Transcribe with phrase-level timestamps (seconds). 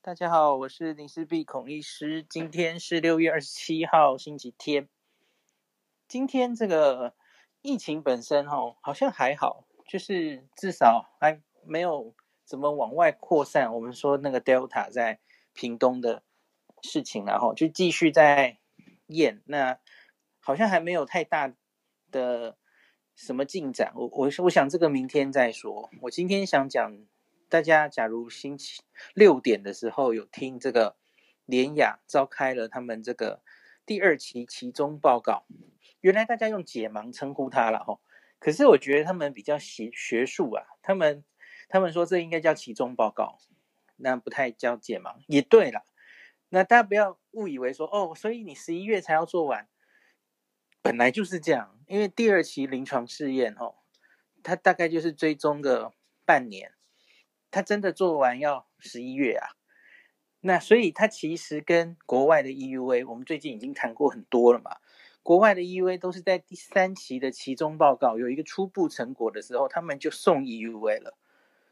[0.00, 2.22] 大家好，我是林氏璧孔医师。
[2.22, 4.88] 今天是六月二十七号，星期天。
[6.06, 7.14] 今天这个
[7.62, 12.14] 疫情本身哦，好像还好，就是至少还没有
[12.44, 13.74] 怎么往外扩散。
[13.74, 15.18] 我们说那个 Delta 在
[15.52, 16.22] 屏东的
[16.80, 18.58] 事情，然后就继续在
[19.08, 19.80] 验，那
[20.38, 21.52] 好像还没有太大
[22.12, 22.56] 的
[23.16, 23.92] 什么进展。
[23.96, 25.90] 我我我想这个明天再说。
[26.02, 27.04] 我今天想讲。
[27.48, 28.82] 大家假如星期
[29.14, 30.96] 六点的时候有听这个
[31.46, 33.42] 联雅召开了他们这个
[33.86, 35.46] 第二期期中报告，
[36.00, 38.00] 原来大家用解盲称呼他了哈，
[38.38, 41.24] 可是我觉得他们比较学学术啊，他们
[41.68, 43.38] 他们说这应该叫期中报告，
[43.96, 45.86] 那不太叫解盲，也对了，
[46.50, 49.66] 那大家不要误以为说哦，所以你十一月才要做完，
[50.82, 53.76] 本来就是这样，因为第二期临床试验哦，
[54.42, 55.94] 它大概就是追踪个
[56.26, 56.74] 半年。
[57.50, 59.48] 他真的做完要十一月啊，
[60.40, 64.76] 那所以他其实跟国外的 EUA，我们最近已经谈过很多了嘛。
[65.22, 71.18] 国外的 EUA 都是在第三期的期中报告有一个初步成果的时候，他们就送 EUA 了。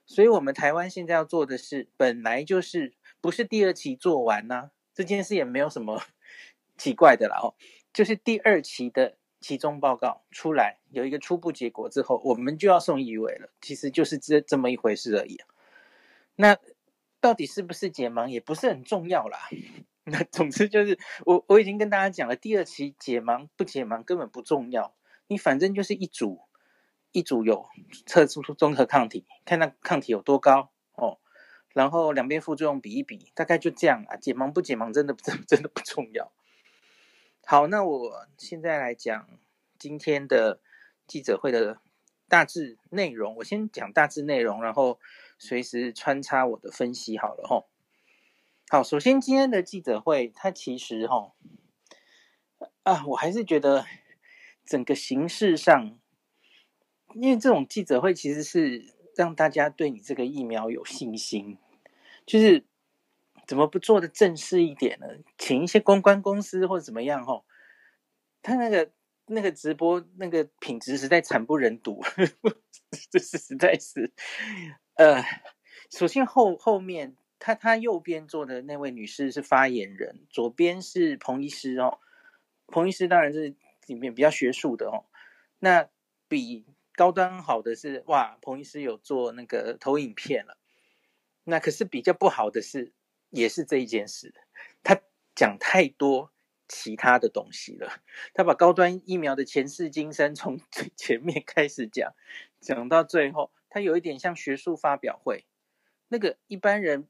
[0.05, 6.03] 所以我们台湾现在要做的是，本来就是不是第二期做完呢、这件事也没有什么
[6.77, 7.55] 奇怪的啦哦，
[7.93, 15.49] 就是第二期的期中报告出来有一个初步结果之后，我们就要送 EUA 了，其实就是这这么一回事而已啊。
[16.37, 16.57] 那
[17.21, 19.39] 到底是不是解盲也不是很重要啦。
[20.09, 24.95] 那总之就是我我已经跟大家讲了，第二期解盲不解盲根本不重要，
[25.27, 26.43] 你反正就是一组
[27.11, 27.67] 一组有
[28.07, 31.19] 测出综合抗体，看那抗体有多高哦，
[31.73, 34.17] 然后两边副作用比一比，大概就这样啊。
[34.17, 36.31] 解盲不解盲真的 真真的不重要。
[37.45, 39.29] 好，那我现在来讲
[39.79, 40.61] 今天的
[41.09, 41.81] 记者会的
[42.29, 45.01] 大致内容，我先讲大致内容，然后。
[45.39, 47.69] 随时穿插我的分析好了吼。
[48.69, 51.37] 好，首先今天的记者会，它其实吼
[52.83, 53.85] 啊，我还是觉得
[54.65, 55.99] 整个形式上，
[57.15, 61.59] 因为这种记者会其实是让大家对你这个疫苗有信心，
[62.27, 62.65] 就是
[63.47, 65.07] 怎么不做的正式一点呢？
[65.39, 67.45] 请一些公关公司或者怎么样吼，
[68.43, 68.91] 他那个
[69.27, 72.03] 那个直播那个品质实在惨不忍睹，
[73.11, 74.13] 这是实在是。
[74.97, 75.23] 呃，
[75.91, 81.99] 首先后后面他他右边坐的那位女士是发言人，左边是彭医师哦。
[82.67, 83.55] 彭医师当然是
[83.87, 85.05] 里面比较学术的哦。
[85.59, 85.91] 那
[86.29, 86.65] 比
[86.95, 90.57] 高端好的是哇，彭医师有做那个投影片了。
[91.45, 92.95] 那可是比较不好的是，
[93.29, 94.35] 也是这一件事，
[94.83, 94.99] 他
[95.35, 96.33] 讲太多
[96.67, 98.01] 其他的东西了。
[98.33, 102.15] 他把高端疫苗的前世今生从最前面开始讲，
[102.63, 103.51] 讲到最后。
[103.77, 105.45] 它有一点像学术发表会，
[106.09, 107.07] 那个一般人，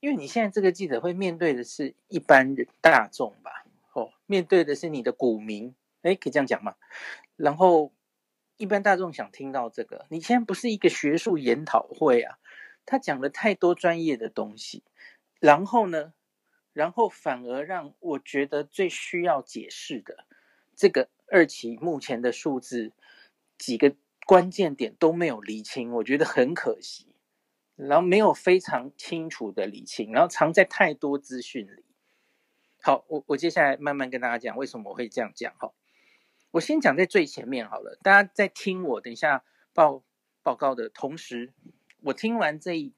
[0.00, 6.74] 因为你现在这个记者会面对的是一般人大众吧，哦，面对的是你的股民，哎，可以这样讲吗？
[7.36, 7.90] 然后
[8.58, 12.38] 一般大众想听到这个，你现在不是一个学术研讨会啊，
[12.84, 14.82] 他讲了太多专业的东西，
[15.40, 16.12] 然后呢，
[16.74, 20.26] 然后反而让我觉得最需要解释的
[20.76, 22.92] 这个二期目前的数字
[23.56, 23.96] 几个。
[24.28, 27.06] 关键点都没有理清，我觉得很可惜。
[27.76, 31.86] 然后没有非常清楚的理清，然后藏在太多资讯里。
[32.82, 35.50] 好，我我接下来慢慢跟大家讲为什么我会这样讲。
[35.58, 35.72] 哈，
[36.50, 40.04] 我先讲在最前面好了，大家在听我等一下报
[40.42, 41.54] 报告的同时，
[42.02, 42.92] 我听完这一，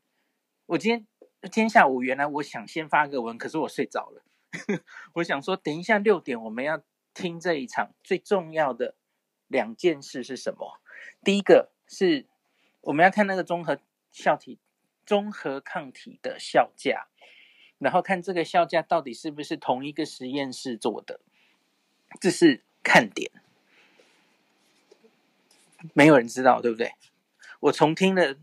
[0.66, 1.06] 我今天
[1.42, 4.24] 今天下午原来我想先发个文，可是我睡着了。
[5.14, 6.82] 我想说，等一下六点我们要
[7.14, 8.97] 听这一场最重要的
[9.47, 10.79] 两件事是什么？
[11.22, 12.26] 第一个是
[12.82, 13.78] 我们要看那个综合
[14.10, 14.58] 效体、
[15.04, 17.08] 综合抗体的效价，
[17.78, 21.20] 然后看这个效价到底是不是同一个实验室做的，
[22.20, 23.30] 这是看点。
[25.94, 26.94] 没有人知道，对不对？
[27.60, 28.36] 我重听了，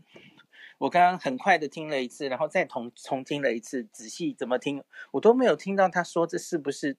[0.78, 4.82] 我刚刚很快的听了一次，然后再重重听了一次，仔细怎么听，
[5.12, 6.96] 我都没有听到他说这是不是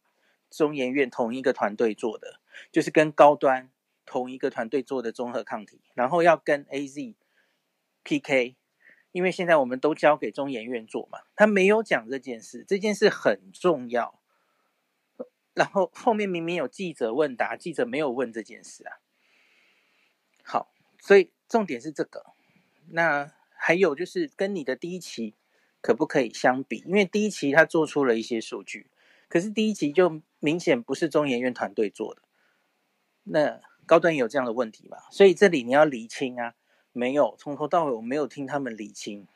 [0.49, 2.39] 中研院同一个团队做的，
[2.71, 3.69] 就是跟高端。
[4.09, 7.13] 同一个团队做的综合抗体，然后要跟 AZ
[8.03, 8.55] PK，
[9.11, 14.19] 因为现在我们都交给中研院做嘛，他没有讲这件事，这件事很重要。
[15.53, 18.97] 然后后面明明有记者问答，记者没有问这件事啊。
[20.43, 22.25] 好，所以重点是这个。
[22.87, 25.35] 那还有就是跟你的第一期
[25.81, 26.83] 可不可以相比？
[26.87, 28.89] 因为第一期他做出了一些数据，
[29.27, 32.23] 可是第一期就明显不是中研院团队做的。
[33.23, 35.07] 那高端也有这样的问题吧？
[35.09, 36.53] 所以这里你要厘清啊，
[36.93, 39.27] 没有从头到尾我没有听他们理清。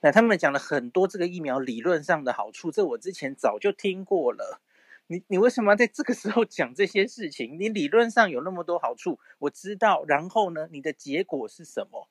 [0.00, 4.62] 那他们讲了很多这个疫苗理论上的好处，这我之前早就听过了。
[5.08, 7.60] 你你为什么要在这个时候讲这些事情？
[7.60, 10.02] 你理论上有那么多好处，我知道。
[10.08, 12.08] 然后呢，你的结果是什么？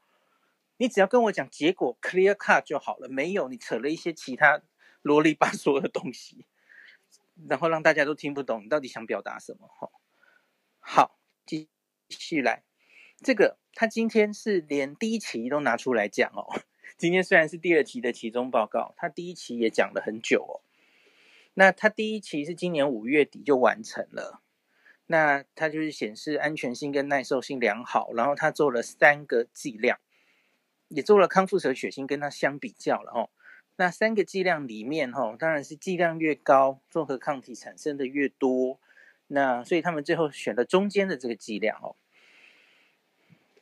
[0.78, 3.10] 你只要跟我讲结果 clear cut 就好了。
[3.10, 4.62] 没有，你扯了一些其他
[5.02, 6.46] 啰里吧嗦的东西，
[7.48, 9.68] 然后让大家都听不懂你到底想表达什么。
[9.68, 9.90] 哈，
[10.80, 11.70] 好，继
[12.10, 12.64] 续来。
[13.22, 16.62] 这个他今天是连第一期都拿出来讲哦。
[16.98, 20.62] 今天虽然是第二期的期中报告，他第一期也讲了很久哦。
[21.56, 24.42] 那他第一期是今年五月底就完成了，
[25.08, 30.00] 那它就是显示安全性跟耐受性良好，然后它做了三个剂量，
[30.88, 33.30] 也做了康复者血清跟它相比较了哦。
[33.76, 38.80] 那三个剂量里面哈，当然是剂量越高，综合抗体产生的越多，
[39.34, 41.96] 那所以他们最后选了中间的这个剂量哦。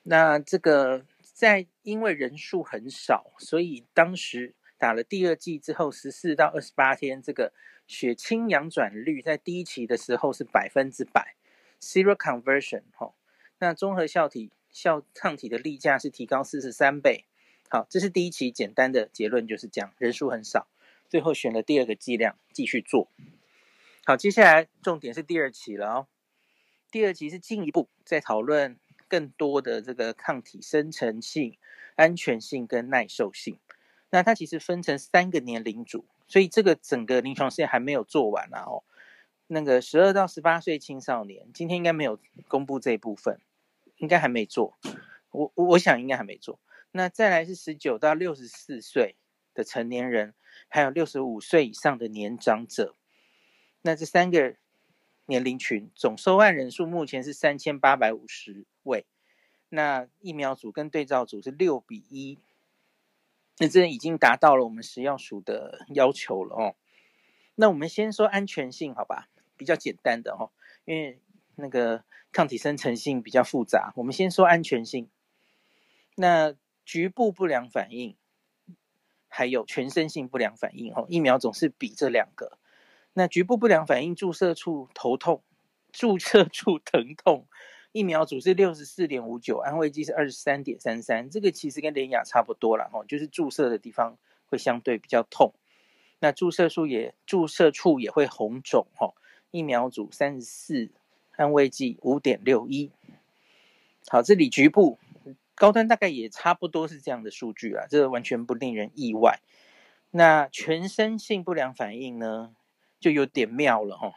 [0.03, 7.53] 那这个在因为人数很少，所以当时打了第二剂之后，十四到二十八天这个。
[7.87, 11.35] 血清阳转率在第一期的时候是百分之百
[11.81, 13.13] ，zero conversion 哈，
[13.59, 17.25] 那综合效体效抗体的例价是提高四十三倍。
[17.67, 20.67] 好，这是第一期简单的结论，就是讲人数很少，
[21.09, 23.09] 最后选了第二个剂量继续做。
[24.05, 26.07] 好，接下来重点是第二期了哦。
[26.89, 31.57] 第二期是进一步再讨论更多的这个抗体生成性、
[31.95, 33.59] 安全性跟耐受性。
[34.09, 36.05] 那它其实分成三个年龄组。
[36.27, 38.63] 所以这个整个临床试验还没有做完啊！
[38.65, 38.83] 哦，
[39.47, 42.17] 那个十二到十八岁青少年，今天应该没有
[42.47, 43.41] 公布这一部分，
[43.97, 44.77] 应该还没做。
[45.31, 46.57] 我我想应该还没做。
[46.91, 49.17] 那再来是十九到六十四岁
[49.53, 50.33] 的成年人，
[50.69, 52.95] 还有六十五岁以上的年长者。
[53.81, 54.55] 那这三个
[55.25, 59.05] 年龄群总受案人数目前是三千八百五十位。
[59.69, 62.39] 那疫苗组跟对照组是六比一。
[63.57, 66.75] 那这已经达到了我们食药署的要求了哦。
[67.55, 69.29] 那我们先说安全性，好吧？
[69.55, 70.49] 比较简单的哦，
[70.85, 71.19] 因为
[71.55, 73.93] 那个抗体生成性比较复杂。
[73.97, 75.09] 我们先说安全性。
[76.15, 76.55] 那
[76.85, 78.15] 局部不良反应，
[79.27, 82.57] 还有全身性不良反应哦，疫苗总是比这两个。
[83.13, 85.41] 那局部不良反应，注射处头痛，
[85.91, 87.45] 注射处疼痛。
[87.91, 95.53] 疫苗组是六十四点五九，安慰剂是二十三点三三，这个其实跟联雅差不多了哈，就是注射的地方会相对比较痛，
[96.19, 99.13] 那注射处也注射处也会红肿哈。
[99.51, 100.89] 疫苗组三十四，
[101.35, 102.91] 安慰剂五点六一。
[104.07, 104.97] 好，这里局部
[105.53, 109.41] 高端大概也差不多是这样的数据啊，这个完全不令人意外。
[110.11, 112.55] 那全身性不良反应呢，
[113.01, 114.13] 就有点妙了哈。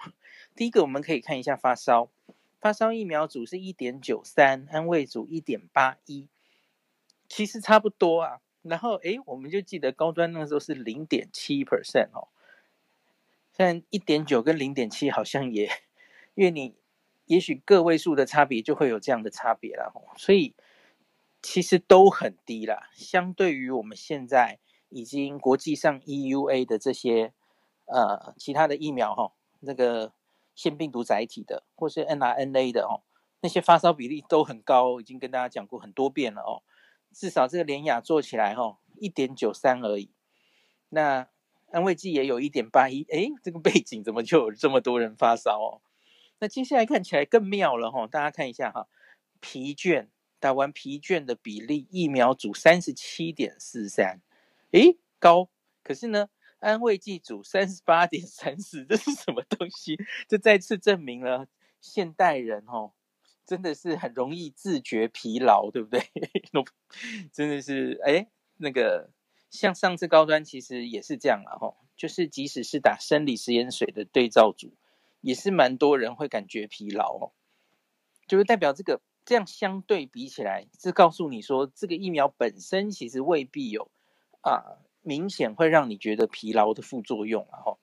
[0.54, 2.08] 第一个我们可以看一下发烧。
[2.60, 6.28] 发烧疫苗组是一点九三，安慰组一点八一，
[7.28, 8.40] 其实差不多啊。
[8.62, 12.28] 然后诶，我们就记得高端那时候是零点七 percent 哦。
[13.52, 15.69] 现在一点九跟零点七好像也，
[16.34, 16.75] 因为你
[17.26, 20.16] 也许个位数的差别就会有这样的差别了哦。
[20.16, 20.54] 所以
[21.42, 24.58] 其实都很低啦，相对于我们现在
[24.88, 27.34] 已经国际上 EUA 的这些
[27.86, 30.12] 呃其他的疫苗哈，那个。
[30.56, 33.02] 腺病毒载体的，或是 mRNA 的哦，
[33.40, 36.62] 那些发烧比例都很高，已经跟大家讲过很多遍了哦。
[37.12, 40.12] 至少这个联雅做起来哦，一点九三而已。
[40.90, 41.26] 那
[41.72, 45.82] 安慰剂也有一点八一，诶，这个背景怎么就有这么多人发烧哦？
[46.38, 48.86] 那接下来看起来更妙了哈，大家看一下哈，
[49.41, 50.06] 疲倦
[50.38, 54.20] 打完疲倦的比例，疫苗组三十七点四三，
[54.70, 55.48] 诶，高，
[55.82, 56.29] 可是呢？
[56.65, 59.99] 安慰剂组三十八点三四， 这是什么东西？
[60.27, 61.47] 这再次证明了
[61.81, 62.93] 现代人哦，
[63.44, 66.01] 真的是很容易自觉疲劳，对不对？
[67.31, 69.11] 真的是哎，那个
[69.51, 74.73] 像上次高端其实也是这样了哈，就是即使是打生理食盐水的对照组，
[75.21, 77.33] 也是蛮多人会感觉疲劳哦，
[78.27, 83.91] 就是代表这个这样相对比起来，是告诉你说这个疫苗本身其实未必有
[84.41, 84.81] 啊。
[85.05, 87.79] 明显会让你觉得疲劳的副作用，然后，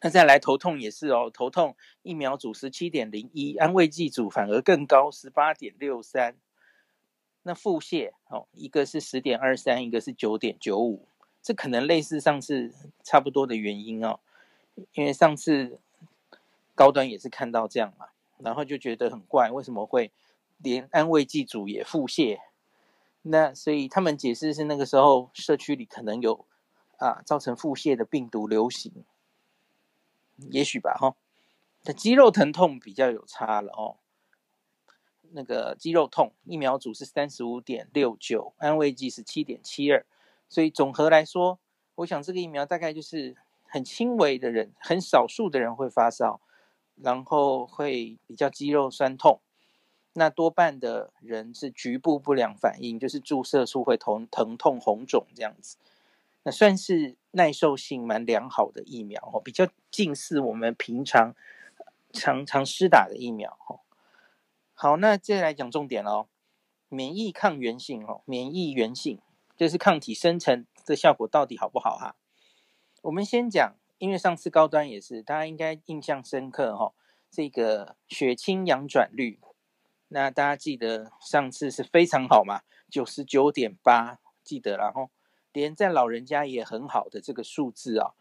[0.00, 6.36] 那再来头痛也是哦，头痛疫苗组十七点零一，安慰剂组反而更高十八点六三。
[7.42, 11.06] 那腹泻哦，一个是十点二三，一个是九点九五，
[11.40, 14.18] 这可能类似上次差不多的原因哦，
[14.94, 15.78] 因为上次
[16.74, 18.06] 高端也是看到这样嘛，
[18.38, 20.10] 然后就觉得很怪，为什么会
[20.58, 22.40] 连安慰剂组也腹泻？
[23.28, 26.46] 那所以他们解释是那个时候社区里可能有
[26.98, 29.04] 啊造成腹泻的病毒流行，
[30.50, 31.16] 也许吧哈。
[31.82, 33.96] 那肌肉疼痛比较有差了哦。
[35.32, 40.06] 那个肌肉痛疫苗组是三十五点六九，安慰剂是七点七二，
[40.48, 41.58] 所以总和来说，
[41.96, 46.40] 我想这个疫苗大概就是很轻微的人，很少数的人会发烧，
[46.94, 49.40] 然后会比较肌肉酸痛。
[50.18, 55.76] 那多半的人是局部不良反应，就是注射处会疼疼痛红肿这样子。
[56.42, 61.34] 那算是耐受性蛮良好的疫苗哦，比较近似我们平常
[62.12, 63.80] 常常施打的疫苗哦。
[64.72, 66.28] 好，那接下来讲重点喽，
[66.88, 69.20] 免疫抗原性哦，免疫原性
[69.56, 72.16] 就是抗体生成的效果到底好不好哈？
[73.02, 76.94] 我们先讲，因为上次高端也是，大家应该印象深刻哈，
[77.30, 79.40] 这个血清阳转率。
[80.08, 85.10] 那大家记得上次是非常好嘛，九十九点八，记得然后
[85.52, 88.14] 连在老人家也很好的这个数字啊，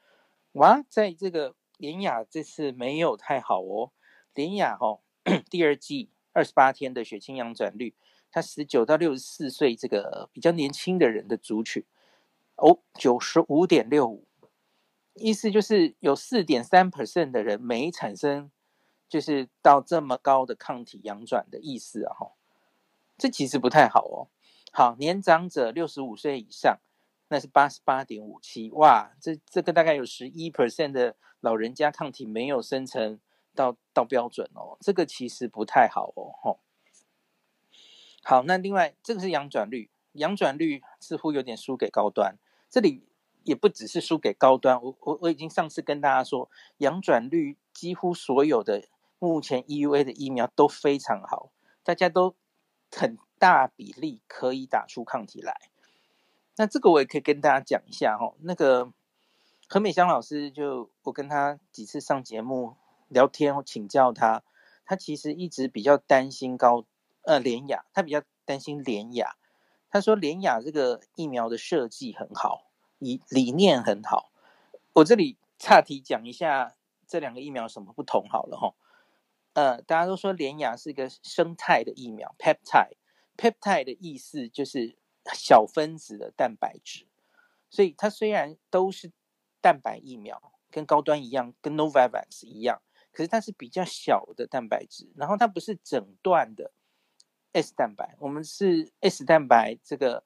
[0.53, 3.91] 哇，在这个联雅这次没有太好哦，
[4.33, 5.01] 联雅哈
[5.49, 7.93] 第二季二十八天的血清阳转率，
[8.31, 11.85] 它十九到六十四岁这个比较年轻的人的族群
[12.55, 14.27] 哦，九十五点六五，
[15.13, 18.49] 意思就是有四点三 percent 的人没产生。
[19.07, 22.31] 就是到这么高的抗体阳转的意思啊，哈，
[23.17, 24.27] 这其实不太好哦。
[24.71, 26.79] 好，年长者六十五岁以上，
[27.29, 33.19] 那是八十八点五七，哇，这这个大概有十一 percent 的老人家抗体没有生成
[33.53, 36.57] 到到标准哦，这个其实不太好哦，哈。
[38.23, 42.35] 好，那另外这个是阳转率，阳转率似乎有点输给高端，
[42.69, 43.07] 这里
[43.43, 48.83] 也不只是输给高端，我我我已经上次跟大家说，阳转率几乎所有的。
[49.25, 51.51] 目前 EUA 的疫苗都非常好，
[51.83, 52.35] 大家都
[52.91, 55.59] 很大比例可以打出抗体来。
[56.57, 58.93] 那这个我也可以跟大家讲一下哈，那个
[59.67, 62.75] 何美香老师就我跟他几次上节目
[63.07, 64.43] 聊天，我请教他，
[64.85, 66.85] 他其实一直比较担心高
[67.23, 69.35] 呃联雅，他比较担心联雅。
[69.89, 72.67] 他说联雅这个疫苗的设计很好，
[72.99, 74.31] 理理念很好。
[74.93, 76.75] 我这里岔题讲一下
[77.07, 78.73] 这两个疫苗什么不同好了哈。
[79.55, 84.97] 呃，大家都说联亚是一个生态的疫苗，peptide，peptide 的意思就是
[85.33, 87.07] 小分子的蛋白质，
[87.69, 89.13] 所以它虽然都是
[89.61, 92.81] 蛋白疫苗，跟高端一样，跟 Novavax 一样，
[93.13, 96.73] 可是它是比较小的蛋白质，然后它不是整段的
[97.53, 100.25] S 蛋白，我们是 S 蛋白，这个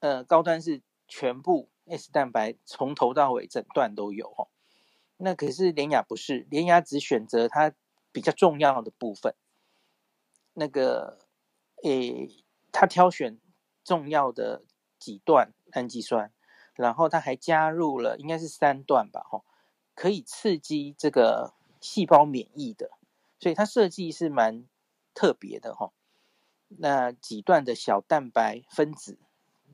[0.00, 4.48] 呃高端是全部 S 蛋白从头到尾整段都有哦，
[5.18, 7.74] 那可是联亚不是，联亚只选择它。
[8.18, 9.32] 比较重要的部分，
[10.54, 11.20] 那个
[11.84, 12.28] 诶，
[12.72, 13.38] 他挑选
[13.84, 14.64] 重要的
[14.98, 16.32] 几段氨基酸，
[16.74, 19.44] 然后他还加入了应该是三段吧，吼，
[19.94, 22.90] 可以刺激这个细胞免疫的，
[23.38, 24.66] 所以它设计是蛮
[25.14, 25.92] 特别的，吼。
[26.66, 29.16] 那几段的小蛋白分子，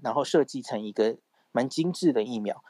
[0.02, 1.16] 然后设计成一个
[1.50, 2.62] 蛮精致的疫苗，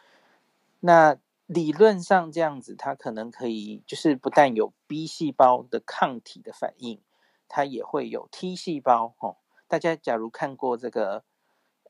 [0.79, 1.19] 那。
[1.47, 7.01] 理论上这样子，它可能可以就是不但有 B 细胞的抗体的反应，
[7.49, 9.15] 它也会有 T 细胞。
[9.19, 9.37] 哦，
[9.69, 11.23] 大家假如看过这个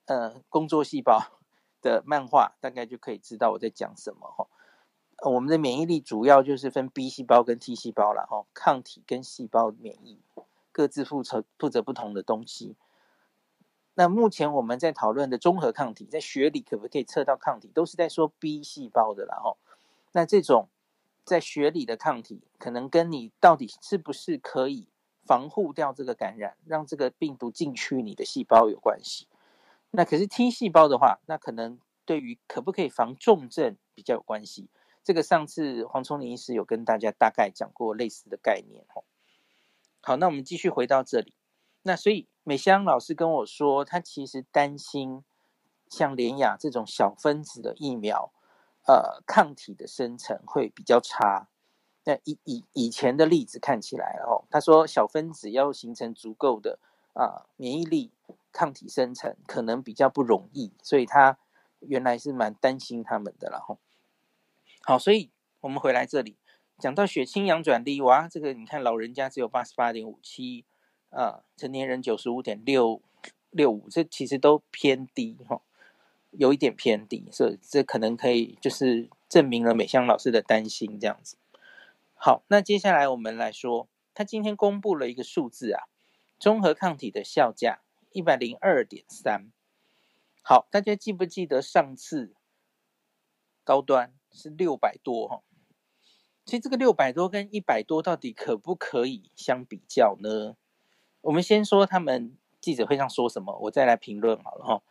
[0.07, 1.39] 呃工作细胞
[1.81, 4.35] 的漫画，大概就可以知道我在讲什么。
[4.39, 8.27] 哦，我们的免疫力主要就是分 B 细胞跟 T 细胞了。
[8.29, 10.21] 哈，抗体跟细胞免疫
[10.73, 12.77] 各自负责负责不同的东西。
[13.95, 19.57] 那目前我们在讨论的综合抗体，在血里可不可以测到抗体，都是在说 B 细胞的啦吼。
[20.13, 20.69] 那这种
[21.25, 24.89] 在血里的抗体，可能跟你到底是不是可以
[25.25, 29.29] 防护掉这个感染，让这个病毒进去你的细胞有关系。
[29.93, 34.69] 那可是 T 细胞的话，那可能对于可不可以防重症比较有关系。
[35.05, 39.05] 这个上次黄瑽宁医师有跟大家大概讲过类似的概念哦。
[40.01, 41.33] 好，那我们继续回到这里。
[41.83, 45.25] 那所以美香老师跟我说，他其实担心
[45.89, 48.31] 像联亚这种小分子的疫苗，
[48.87, 51.49] 呃，抗体的生成会比较差。
[52.05, 56.79] 那以以以前的例子看起来哦，他说小分子要形成足够的
[57.15, 58.11] 啊、免疫力，
[58.53, 61.39] 抗体生成可能比较不容易，所以他
[61.81, 63.79] 原来是蛮担心他们的了哈。
[64.83, 66.37] 好，所以我们回来这里
[66.79, 70.67] 讲到血清阳转率，哇，这个你看老人家只有八十八点五七。
[71.15, 73.01] 啊，成年人九十五点六
[73.51, 75.63] 六五，这其实都偏低哈，
[76.33, 81.37] 有一点偏低，所以这可能可以就是证明了美香老师的担心这样子。
[82.15, 85.85] 好，那接下来我们来说，他今天公布了一个数字啊，
[86.39, 87.81] 综合抗体的效价
[88.11, 89.53] 一百零二点三。
[90.43, 92.35] 好，大家记不记得上次
[93.63, 95.43] 高端是六百多哈？
[96.45, 100.57] 其实这个六百多跟一百多到底可不可以相比较呢？
[101.25, 104.83] 我们先说他们记者会上说什么，我再来评论好了哈。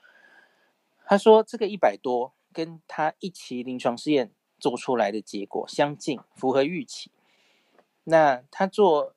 [1.06, 7.12] 他说这个一百多跟他一期临床试验做出来的结果相近，符合预期。
[8.06, 9.14] 那他做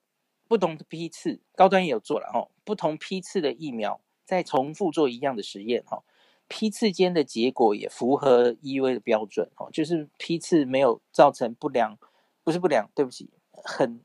[0.46, 6.02] 不同的批次，高端也有做了哈，不同批次的疫苗再重复做一样的实验哈，
[6.49, 11.96] 批次间的结果也符合 EUA 的标准哈，就是批次没有造成不良，
[12.44, 14.00] 不是不良，对不起，很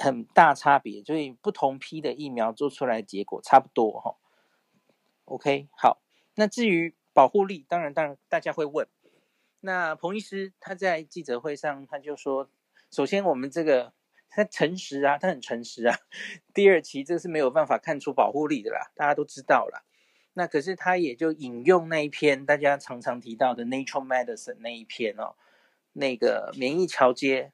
[0.00, 4.16] 很大差别，所以不同批的疫苗做出来的结果差不多哈。
[5.26, 6.02] OK，好，
[6.34, 8.88] 那至于保护力，当然当然大家会问，
[9.60, 12.50] 那彭医师他在记者会上他就说，
[12.90, 13.92] 首先我们这个。
[14.32, 15.98] 他诚实啊，他很诚实啊。
[16.54, 19.84] 第二期这是没有办法看出保护力的啦，大家都知道了。
[20.34, 25.34] 那可是他也就引用那一篇大家常常提到的《Nature Medicine》那一篇哦，
[25.94, 27.50] 那个免疫桥接，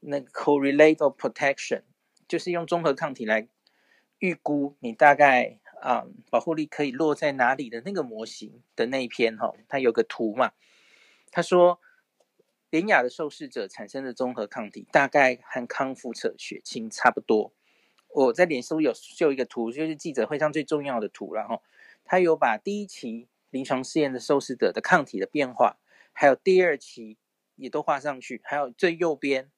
[0.00, 1.82] 那个 Correlate of Protection，
[2.26, 3.48] 就是用综合抗体来
[4.18, 10.52] 预估你大概啊、保护力可以落在哪里的那个模型的那一篇哈、哦，他有个图嘛，
[11.30, 11.80] 他说。
[12.72, 17.52] 联亚的受试者产生的综合抗体大概和康复者血清差不多。
[18.14, 21.64] 我在脸书有秀一个图，就是记者会上最重要的图，然后
[22.04, 25.78] 他有把第一期临床试验的受试者的抗体的变化，
[26.12, 27.18] 还有第二期
[27.56, 28.40] 也都画上去。
[28.44, 29.50] 还有最右边，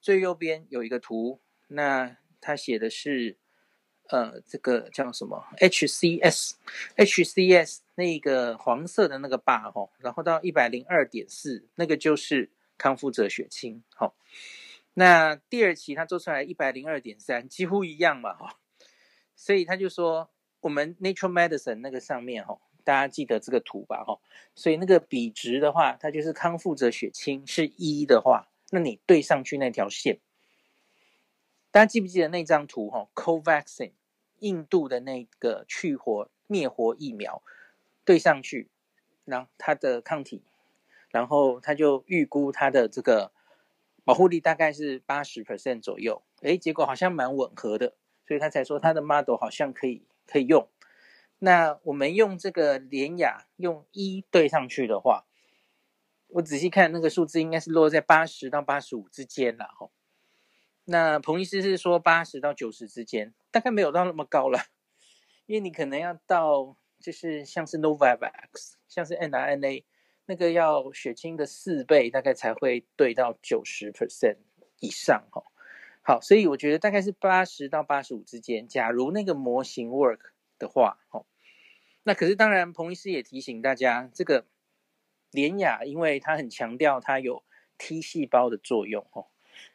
[0.00, 3.38] 最右边有一个图，那他写的是，
[4.08, 6.58] 呃，这个叫什么？HCS，HCS
[7.94, 12.50] 那个黄色的那个 bar 哈，然后到一百零二点四，那个就是。
[12.78, 14.14] 康复者血清，好，
[14.92, 18.58] 那第二期他做出来一百零二点三，几乎一样嘛，哈，
[19.34, 20.28] 所以他就说，
[20.60, 24.20] 我们 Nature Medicine 那个上面，哈，大家记得这个图吧，哈，
[24.54, 30.18] 所以那个比值的话，它就是康复者血清是一的话，那你对上去那条线，
[31.70, 33.92] 大家记不记得那张图，哈，Covaxin
[34.40, 37.42] 印度的那个去活灭活疫苗
[38.04, 38.68] 对上去，
[39.24, 40.42] 然后它的抗体。
[41.08, 43.32] 然后他就预估它的这个
[44.04, 47.94] 保护力大概是八十 percent 左右，诶，结果好像蛮吻合的，
[48.26, 50.68] 所以他才说他的 model 好像可以可以用。
[51.38, 55.25] 那我们用这个连雅用一对上去的话，
[56.28, 59.90] 我仔细看那个数字应该是落在八十到八十五之间了哈。
[60.84, 64.58] 那彭医师是说八十到九十之间，大概没有到那么高了，
[65.46, 69.84] 因为你可能要到就是像是 Novavax，像是 mRNA。
[70.28, 74.38] 那个要血清的四倍，大概才会对到九十 percent
[74.80, 75.44] 以上哈。
[76.02, 78.66] 好，所以我觉得大概是八十到八十五之间。
[78.66, 80.18] 假如那个模型 work
[80.58, 81.24] 的话，哈，
[82.02, 84.44] 那可是当然，彭医师也提醒大家，这个
[85.36, 87.44] 联亚，因为它很强调它有
[87.78, 89.26] T 细胞的作用，哦，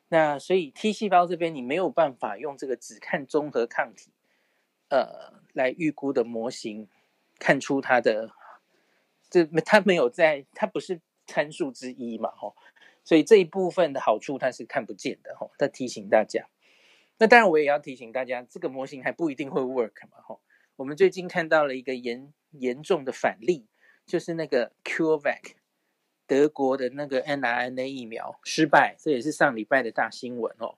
[0.09, 4.11] 那所以 T 细胞这边你没有办法用这个只看综合抗体，
[4.89, 6.89] 呃，来预估的模型
[7.39, 8.31] 看出它的。
[9.29, 12.53] 这它没有在，它不是参数之一嘛，吼，
[13.05, 15.51] 所以这一部分的好处它是看不见的，吼。
[15.57, 16.49] 它提醒大家，
[17.17, 20.41] 那当然我也要提醒大家，这个模型还不一定会 work 嘛，吼。
[20.75, 23.67] 我们最近看到了一个严严重的反例，
[24.11, 25.53] 就是那个 CureVac
[26.27, 30.75] 德国的那个 mRNA 疫苗失败，这也是上礼拜的大新闻哦。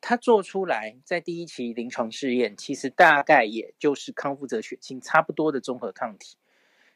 [0.00, 6.38] 它做出来在第一期临床试验，其实大概也就是康复者血清差不多的综合抗体。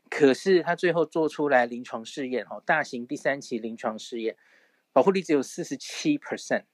[0.09, 4.39] 可是他最后做出来临床试验，哈，大型第三期临床试验，
[4.95, 6.65] 保护力只有四十七 percent，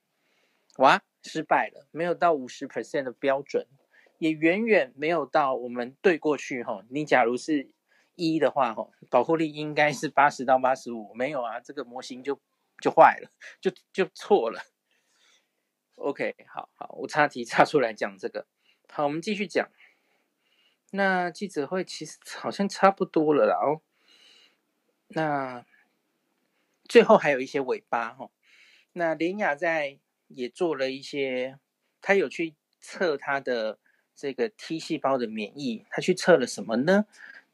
[0.79, 3.67] 哇，失败了，没有到五十 percent 的标准，
[4.19, 7.69] 也远远没有到我们对过去，哈，你假如是
[8.17, 12.41] 一的话，哈，保护力应该是八十到八十五，没有啊，这个模型就
[12.81, 14.63] 就坏了，就就错了。
[15.95, 18.47] OK，好好，我插题插出来讲这个，
[18.91, 19.69] 好，我们继续讲。
[20.91, 23.83] 那记者会其实好像差不多了啦哦。
[25.09, 25.65] 那
[26.85, 28.31] 最后还有一些尾巴哈。
[28.93, 29.99] 那联亚在
[30.29, 31.59] 也做了一些，
[32.01, 33.79] 他有去测他的
[34.15, 37.07] 这个 T 细胞的免疫，他去测了什么呢？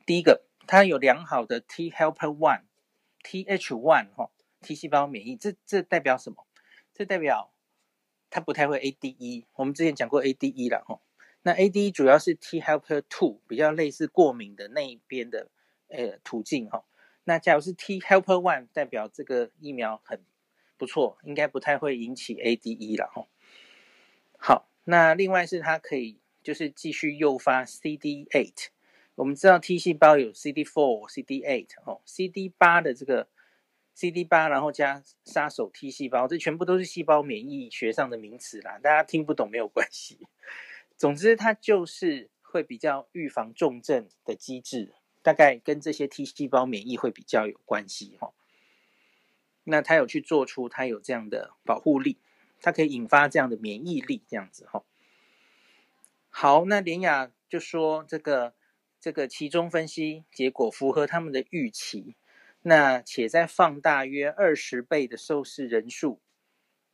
[0.05, 2.63] 第一个，它有良好的 T helper one、
[3.23, 6.47] Th one 哈 T 细胞免疫，这这代表什么？
[6.95, 7.53] 这代表
[8.31, 9.45] 它不太会 ADE。
[9.55, 11.01] 我们之前讲过 ADE 了哈。
[11.43, 15.49] 那 ADE 主要是 T helper two 比较类似过敏的那一边的
[15.89, 16.85] 呃途径哈。
[17.25, 20.25] 那假如是 T helper one 代表这个疫苗很
[20.77, 23.27] 不错，应该不太会引起 ADE 了哈。
[24.39, 28.69] 好，那另外是它可以就是继续诱发 CD eight。
[29.15, 33.29] 我们知道 T 细胞有 CD four、CD eight 哦，CD 八的这个
[33.95, 40.27] CD 八，然后加杀手 T 细胞，这全部都是细胞免疫学上的名词啦，大家听不懂没有关系。
[40.97, 48.33] 总之，它就是会比较预防重症的机制大概跟这些 T 细胞免疫会比较有关系哈。
[49.65, 52.17] 那它有去做出它有这样的保护力，
[52.61, 54.83] 它可以引发这样的免疫力这样子哈。
[56.31, 58.55] 好，那联亚就说这个
[59.03, 62.15] 这个期中分析结果符合他们的预期，
[62.63, 66.21] 那且在放大约二十倍的受试人数，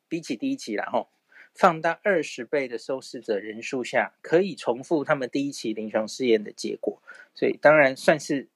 [0.09, 1.11] 比起第一期然后
[1.55, 7.03] 放大二十倍的受试者人数下，可以重复他们第一期临床试验的结果，
[7.35, 8.49] 所以当然算是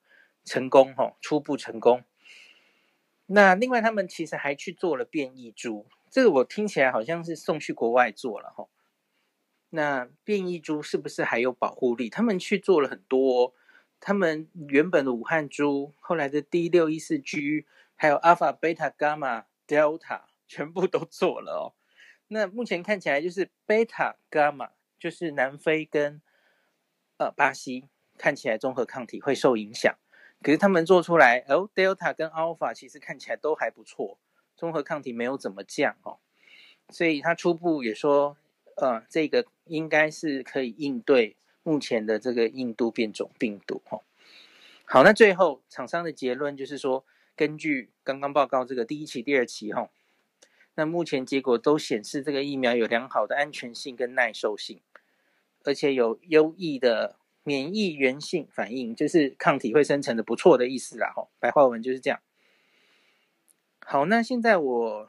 [0.46, 2.02] 成功哈，初步成功。
[3.26, 8.66] 那另外，他们其实还去做了变异株，这个我听起来好像是送去国外做了哈。
[9.74, 12.10] 那变异株是不是还有保护力？
[12.10, 13.54] 他们去做了很多，
[14.00, 17.64] 他们原本的武汉株，后来的 D 六一四 G，
[17.96, 21.64] 还有 Alpha、Beta、Gamma、Delta，全部都做了哦。
[22.28, 26.20] 那目前看起来就是 Beta、Gamma，就是南非跟
[27.16, 29.94] 呃巴西，看起来综合抗体会受影响。
[30.42, 34.18] 可是他们做出来，哦，Delta 跟 Alpha 其实看起来都还不错，
[34.54, 36.18] 综合抗体没有怎么降哦，
[36.90, 38.36] 所以他初步也说，
[38.76, 44.02] 呃，这个应该是可以应对目前的这个印度变种病毒哦。
[44.84, 47.04] 好，那最后厂商的结论就是说，
[47.36, 49.90] 根据刚刚报告这个第一期、第二期哈，
[50.74, 54.80] 那目前结果都显示这个疫苗有良好的安全性跟耐受性，
[55.64, 57.16] 而且有优异的。
[57.44, 62.20] 免疫原性反应就是抗体会生成的不错的意思啦，吼，白话文就是这样。
[63.80, 65.08] 好，那现在我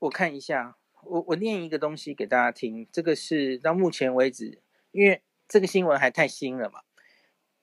[0.00, 0.76] 我看一下，
[1.08, 2.86] 我我念一个东西给大家听。
[2.92, 6.82] 这个是到目前为止，因为这个新闻还太新了嘛，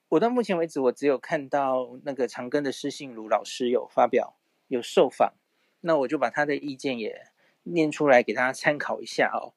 [0.10, 5.34] 我到目前为止我只有看到那个长庚的施信如老师有发表有受访，
[5.82, 7.27] 那我就把他的意见也
[7.63, 9.53] 念出来给大家参考一下哦。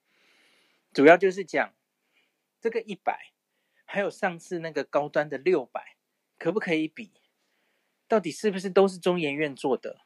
[0.92, 1.72] 主要就是讲
[2.61, 3.33] 这个一百。
[3.88, 5.94] 还有上次那个高端的六百，
[6.40, 7.12] 可不可以比？
[8.09, 10.01] 到底是不是都是中研院做的？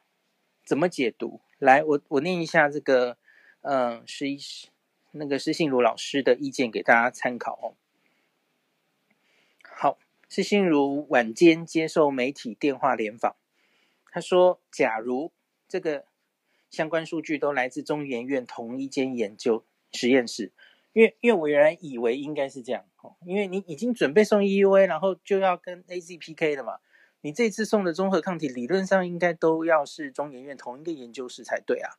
[0.63, 1.41] 怎么解读？
[1.57, 3.17] 来，我我念一下这个，
[3.61, 4.67] 嗯，施医师
[5.11, 7.77] 那个施信如老师的意见给大家参考哦。
[9.61, 9.97] 好，
[10.29, 13.35] 施信如晚间接受媒体电话联访，
[14.11, 15.31] 他说：“假如
[15.67, 16.05] 这个
[16.69, 20.51] 相关数据都来自中研院同一间研究实验室。”
[20.93, 26.79] 因为，因为我原来以为应该是这样哦，因为你已经准备送 EUA，然后就要跟 AZ PK 了嘛。
[27.21, 31.95] 你这次送的综合抗体理论上应该都要是中研院同一个研究室才对啊。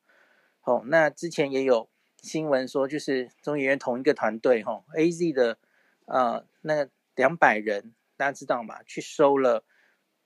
[0.64, 1.88] 哦，那之前也有
[2.22, 5.59] 新闻说，就是中研院同一个团队哈，AZ 的
[6.07, 8.83] 呃那两百人，大家知道吗？
[8.85, 9.64] 去收了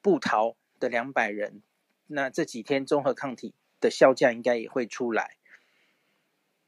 [0.03, 1.63] 布桃的两百人，
[2.09, 5.37] 那这几天综合抗体的效价应该也会出来。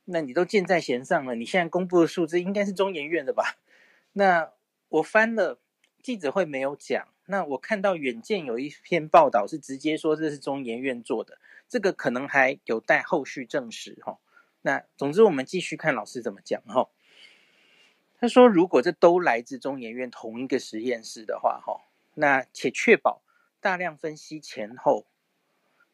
[0.07, 3.59] 那你都箭在弦上了，你现在公布的数字应该是中研院的吧？
[4.15, 4.53] 那
[4.89, 5.61] 我翻了
[6.03, 11.38] 记者会没有讲，那我看到远见有一篇报道是直接说这是中研院做的，
[11.69, 14.19] 这个可能还有待后续证实哈。
[14.62, 16.88] 那总之我们继续看老师怎么讲哈。
[18.19, 21.83] 他说如果这都来自中研院同一个实验室的话哈，
[22.14, 23.23] 那且确保
[23.61, 25.07] 大量分析前后，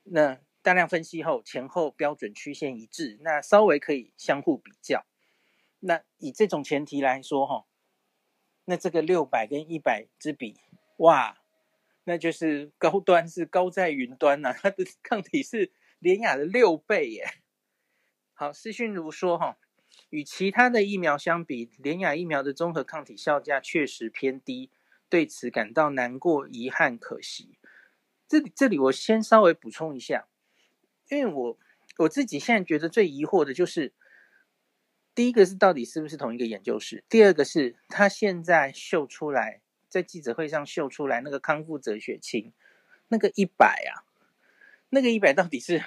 [0.05, 0.39] 那。
[0.65, 5.05] 大量分析后，前后标准曲线一致，那稍微可以相互比较。
[5.81, 7.67] 那以这种前提来说，哈，
[8.65, 10.57] 那这个六百跟一百之比，
[10.99, 11.39] 哇，
[12.05, 17.27] 那就是高端是高在云端呐，它的 抗体是联亚的六倍耶。
[18.33, 19.59] 好，施讯如说，哈，
[20.11, 24.71] 与其他的疫苗相比，联亚疫苗的综合抗体效价确实偏低，
[25.09, 27.59] 对此感到难过、遗憾、可惜。
[28.27, 30.29] 这里这里我先稍微补充一下。
[31.11, 31.59] 因为我
[31.99, 33.93] 我自己现在觉得最疑惑的就是，
[35.15, 39.61] 第一个是到底是不是同一个研究室，第二个是他现在秀出来，
[39.95, 42.53] 在记者会上秀出来那个康复者血清，
[43.07, 44.03] 那个一百啊，
[44.91, 45.85] 那个一百到底是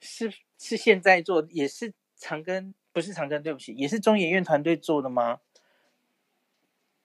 [0.00, 5.40] 是是现在做，也是长庚，不是长庚，对不起，也是中研院团队做的吗？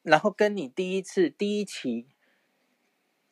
[0.03, 2.07] 然后跟你第一次第一期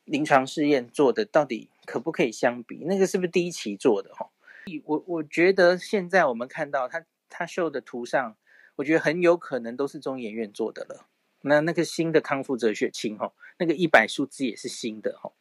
[0.03, 1.69] 临床试验做的到底？
[1.85, 2.83] 可不可以相比？
[2.85, 4.13] 那个是不是第一期做的？
[4.13, 4.29] 哈，
[4.83, 8.35] 我我觉得现在我们看到他他秀的图上，
[8.75, 11.07] 我觉得很有可能都是中研院做的了。
[11.45, 15.31] 那那个新的康复者血清，哈，那个一百数字也是新的，哈。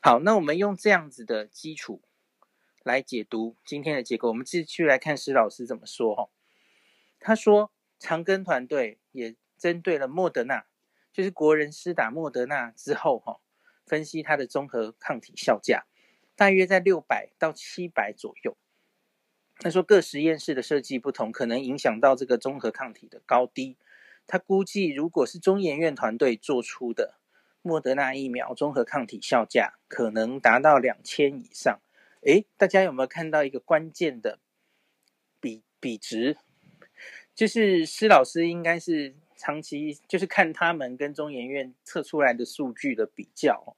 [0.00, 2.00] 好，那我们用这样子的基础
[2.82, 4.28] 来解读今天的结果。
[4.28, 6.28] 我们继续来看施老师怎么说，哈。
[7.20, 10.66] 他说，长庚团队也针对了莫德纳，
[11.12, 13.40] 就是国人施打莫德纳之后，哈。
[13.86, 15.84] 分析它的综合抗体效价，
[16.34, 18.56] 大约在六百到七百左右。
[19.58, 23.76] 他说各实验室的设计不同，可能影响到这个综合抗体的高低。
[24.26, 27.18] 他估计，如果是中研院团队做出的，
[27.62, 31.80] 莫德纳疫苗综合抗体效价可能达到两千以上。
[32.22, 34.38] 诶，大家有没有看到一个关键的
[35.40, 36.38] 比比值？
[37.34, 43.76] 就是施老师应该是长期就是看他们跟中研院测出来的数据的比较。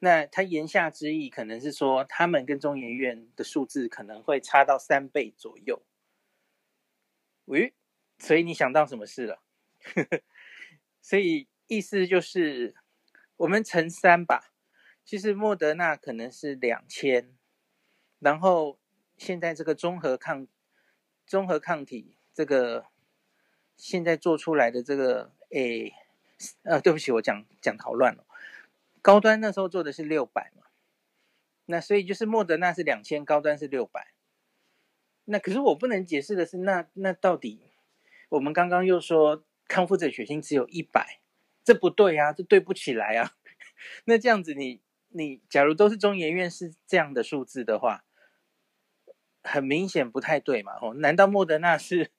[0.00, 5.80] 那他言下之意可能是说，他们跟中研院的数字可能会差到三倍左右。
[7.44, 7.72] 喂，
[8.18, 9.40] 所以你想到什么事了？
[11.00, 12.74] 所以意思就是
[13.36, 14.52] 我们乘三吧。
[15.04, 17.34] 其实莫德纳可能是两千，
[18.20, 18.78] 然后
[19.16, 20.46] 现在这个综合抗
[21.26, 22.86] 综合抗体这个
[23.76, 25.92] 现在做出来的这个，诶，
[26.62, 28.24] 呃，对不起，我讲讲好乱了。
[29.02, 30.66] 高端那时候做的是六百嘛，
[31.66, 34.12] 那所以就是莫德纳是两千，高端是六百。
[35.24, 37.72] 那可是我不能解释的是，那那到底
[38.28, 41.20] 我们刚刚又说康复者血清只有一百，
[41.64, 43.32] 这不对啊，这对不起来啊。
[44.04, 48.04] 那这样子你，你假如都是中研院是这样的数字的话，
[49.42, 50.74] 很明显不太对嘛。
[50.82, 52.10] 哦，难道莫德纳是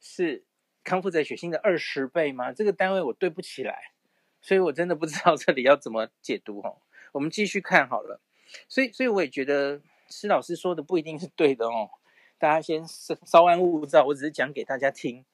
[0.00, 0.46] 是
[0.82, 2.50] 康复者血清的二十倍吗？
[2.50, 3.92] 这个单位我对不起来。
[4.40, 6.80] 所以我真的不知道这里要怎么解读哦。
[7.12, 8.22] 我们继续看好了。
[8.70, 11.90] 所以，所以我也觉得施老师说的不一定是对的哦。
[12.38, 15.26] 大家先稍安勿躁，我只是讲给大家听，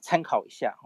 [0.00, 0.78] 参考一下。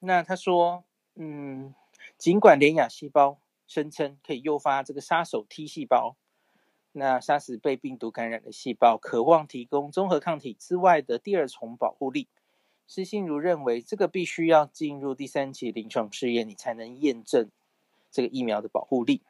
[0.00, 0.84] 那他说，
[1.14, 1.74] 嗯，
[2.18, 6.16] 尽管联亚细胞声称可以诱发这个杀手 T 细胞，
[6.92, 12.28] 那杀死被病毒感染的细胞，渴望提供综合抗体之外的第二重保护力。
[12.86, 17.48] 施信如认为，这个必须要进入第三期临床试验，你才能验证
[18.10, 19.22] 这个疫苗的保护力。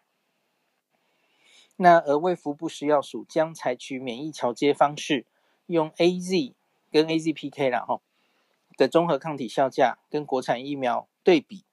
[1.76, 5.26] 那而卫福部食药署将采取免疫桥接方式，
[5.66, 6.54] 用 AZ
[6.90, 8.00] 跟 AZPK 然后
[8.80, 11.64] 的综合抗体效价跟国产疫苗对比。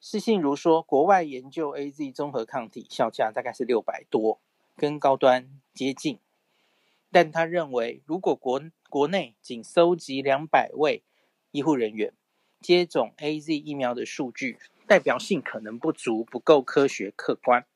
[0.00, 4.38] 施信如说，国外研究 AZ 综合抗体效价大概是六百多，
[4.76, 6.20] 跟高端接近。
[7.10, 11.02] 但他认为，如果国国内仅搜集两百位
[11.50, 12.12] 医护人员
[12.60, 17.66] 接种 AZ 疫苗的数据，代表性可能不足，不够科学客观。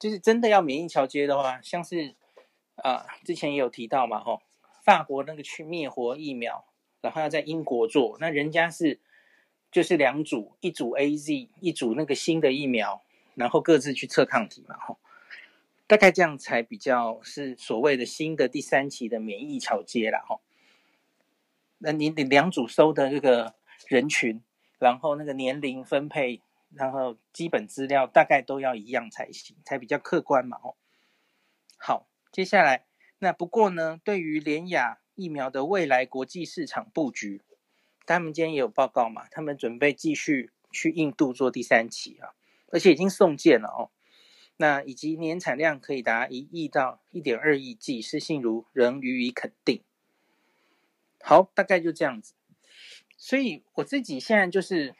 [0.00, 2.16] 就是真的要免疫桥接的话，像是
[2.74, 4.42] 啊、之前也有提到嘛，吼，
[4.82, 6.64] 法国那个去灭活疫苗，
[7.04, 8.98] 然后要在英国做，那人家是
[9.70, 13.02] 就是两组，一组 AZ，一组那个新的疫苗，
[13.34, 14.98] 然后各自去测抗体嘛，吼。
[15.86, 20.40] 大概这样才比较是所谓的新的第三期的免疫桥接了吼。
[21.76, 23.54] 那你你两组收的这个
[23.86, 24.42] 人群，
[24.78, 26.40] 然后那个年龄分配，
[26.72, 30.74] 然后基本资料大概都要一样才行，才比较客观嘛哦。
[31.76, 32.86] 好，接下来
[33.18, 37.42] 那不过呢，对于联雅疫苗的未来国际市场布局，
[38.06, 42.34] 他们今天也有报告嘛，他们准备继续去印度做第三期啊，
[42.68, 43.90] 而且已经送件了哦。
[44.56, 49.82] 那以及年产量可以达一亿到一点二亿剂，施信如仍予以肯定。
[51.20, 52.34] 好，大概就这样子。
[53.16, 54.94] 所以我自己现在就是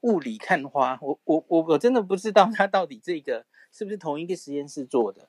[0.00, 5.28] 雾里看花，我我我我真的不知道他到底这个是不是同一个实验室做的。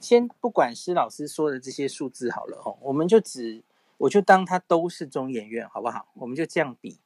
[0.00, 3.62] 先不管施老师说的这些数字好了哦，我们就只
[3.98, 6.08] 我就当它都是中研院好不好？
[6.14, 7.00] 我们就这样比。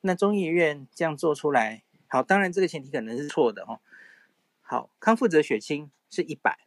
[0.00, 1.84] 那中研院这样做出来。
[2.08, 3.80] 好，当然这个前提可能是错的哦。
[4.60, 6.66] 好，康复者血清是一百，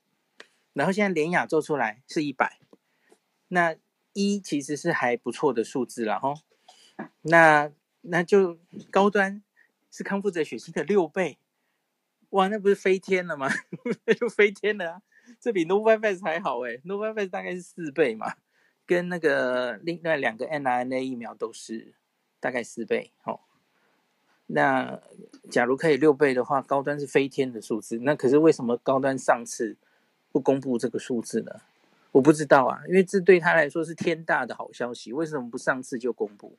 [0.73, 2.59] 然后现在联雅做出来是一百，
[3.49, 3.75] 那
[4.13, 6.35] 一其实是还不错的数字了哈。
[7.23, 8.57] 那那就
[8.89, 9.43] 高端
[9.91, 11.38] 是康复者血清的六倍，
[12.29, 13.49] 哇，那不是飞天了吗？
[14.05, 15.01] 那就飞天了啊！
[15.45, 18.34] 这比 Novavax 还好诶，Novavax 大概是四倍嘛，
[18.84, 21.93] 跟那个另外两个 mRNA 疫苗都是
[22.39, 23.41] 大概四倍哦。
[24.47, 24.99] 那
[25.51, 27.99] 假如可以六倍的话，高端是飞天的数字。
[27.99, 29.77] 那可是为什么高端上次
[30.31, 31.51] 不公布这个数字呢？
[32.13, 35.13] 我不知道啊，因为这对他来说是天大的好消息。
[35.13, 36.58] 为什么不上次就公布？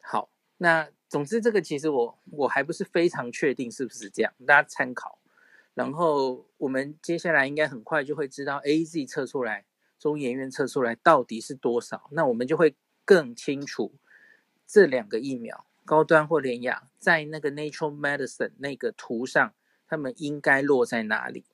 [0.00, 5.17] 好，那总之这个其实我我还不是非常确定是不是这样，大家参考。
[5.78, 9.64] 然后我们接下来应该很快就会知道 AZ 测出来，
[9.96, 13.94] 中研院测出来到底是多少，那我们就会更清楚
[14.66, 15.64] 这两个疫苗。
[15.84, 19.54] 高端或联亚在那个 Nature Medicine 那个图上，
[19.86, 21.44] 他们应该落在哪里？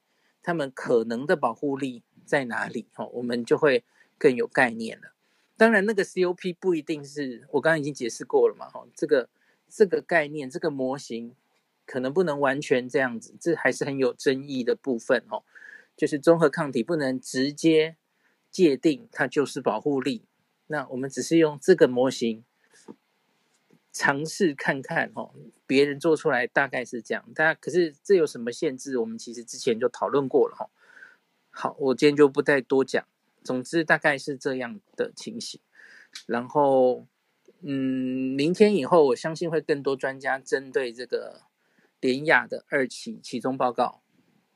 [0.43, 2.89] 他们可能的保护力在哪里？
[2.97, 3.85] 哦，我们就会
[4.17, 5.13] 更有概念了。
[5.57, 8.69] 当然，那个 COP 不一定是我刚刚已经解释过了嘛。
[8.69, 9.29] 哈，这个
[9.69, 11.37] 这个概念，这个模型
[11.87, 15.25] 可能不能完全这样子，这还是很有争议的部分。
[15.31, 15.43] 哦，
[15.97, 17.97] 就是综合抗体不能直接
[18.51, 20.25] 界定它就是保护力。
[20.67, 22.45] 那我们只是用这个模型。
[23.97, 25.33] 尝试看看哦，
[25.69, 28.99] 别人做出来大概是这样，大家可是这有什么限制？
[28.99, 30.69] 我们其实之前就讨论过了哈。
[31.51, 33.07] 好，我今天就不再多讲。
[33.45, 35.61] 总之大概是这样的情形。
[36.27, 37.07] 然后，
[37.61, 41.43] 嗯，明天以后我相信会更多专家针对这个
[42.05, 44.03] 典雅的二期期中报告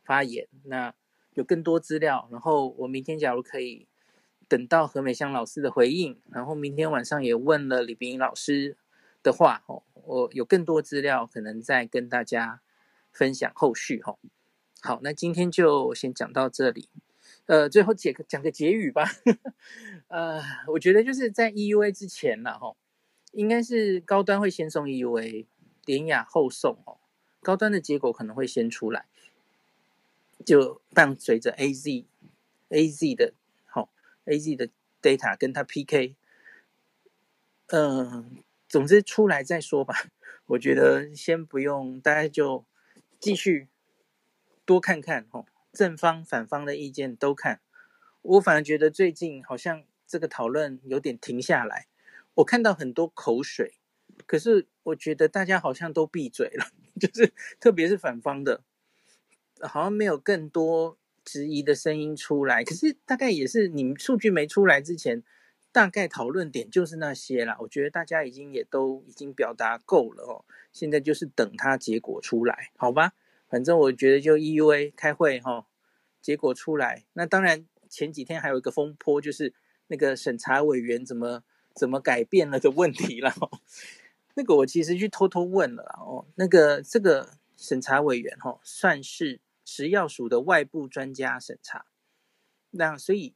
[0.05, 0.47] 发言。
[0.65, 0.95] 那
[1.33, 3.89] 有更多资料，然后我明天假如可以
[4.47, 8.77] 等到何美香老师的回应，然后明天晚上也问了李冰老师。
[9.23, 12.61] 的话，哦，我有更多资料，可能再跟大家
[13.11, 14.17] 分享后续，哈。
[14.83, 16.91] 好，那今天就先讲到这里。
[17.47, 19.05] 呃，最后解个讲个结语吧。
[20.09, 22.77] 呃，我觉得就是在 EUA 之前呢，哈，
[23.33, 25.47] 应该是高端会先送 EUA，
[25.85, 26.98] 典雅后送，哦，
[27.41, 29.07] 高端的结果可能会先出来，
[30.45, 32.05] 就伴随着 AZ
[32.69, 33.33] AZ 的，
[33.67, 33.89] 好
[34.27, 34.69] AZ 的
[35.01, 36.17] data 跟它 PK，
[37.69, 39.95] 嗯、总之出来再说吧，
[40.47, 42.65] 我觉得先不用，大家就
[43.19, 43.69] 继续
[44.65, 47.61] 多看看哦，正方反方的意见都看。
[48.23, 51.87] 我反而觉得最近好像这个讨论有点停下来，
[52.35, 53.75] 我看到很多口水，
[54.27, 56.67] 可是我觉得大家好像都闭嘴了，
[57.01, 58.63] 就是特别是反方的，
[59.61, 62.65] 好像没有更多质疑的声音出来。
[62.65, 65.23] 可是大概也是你们数据没出来之前。
[65.71, 73.13] 大概讨论点就是那些啦，我觉得大家已经也都已经表达够了哦，现在就是等它结果出来，好吧？
[73.49, 75.67] 反正我觉得就 EUA 开会哈，
[76.23, 79.53] 结果出来，那当然前几天还有一个风波，就是
[79.89, 83.33] 那个审查委员怎么怎么改变了的问题了。
[84.39, 91.87] 那个我其实去偷偷问了哦，那个这个审查委员哈，算是食药署的外部专家审查，
[92.71, 93.35] 那所以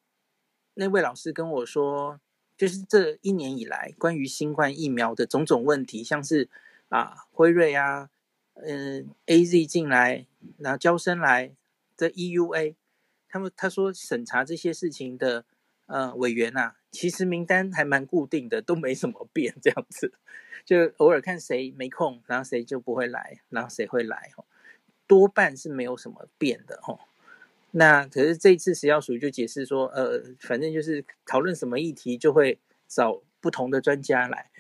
[0.74, 2.20] 那位老师跟我说。
[2.54, 6.48] 就是这一年以来，关于新冠疫苗的种种问题，像是
[6.90, 8.08] 啊辉瑞啊，
[8.54, 11.56] 嗯 AZ 进来，然后娇生来
[11.96, 12.76] 的 EUA，
[13.28, 15.44] 他们他说审查这些事情的
[15.92, 20.14] 呃委员啊，其实名单还蛮固定的，都没什么变，这样子，
[20.64, 24.44] 就偶尔看谁没空，然后谁就不会来，然后谁会来，哦
[25.07, 26.98] 多半是没有什么变的哦。
[27.72, 34.50] 那可是这一次食药署就解释说，呃，反正就是讨论什么议题就会找不同的专家来，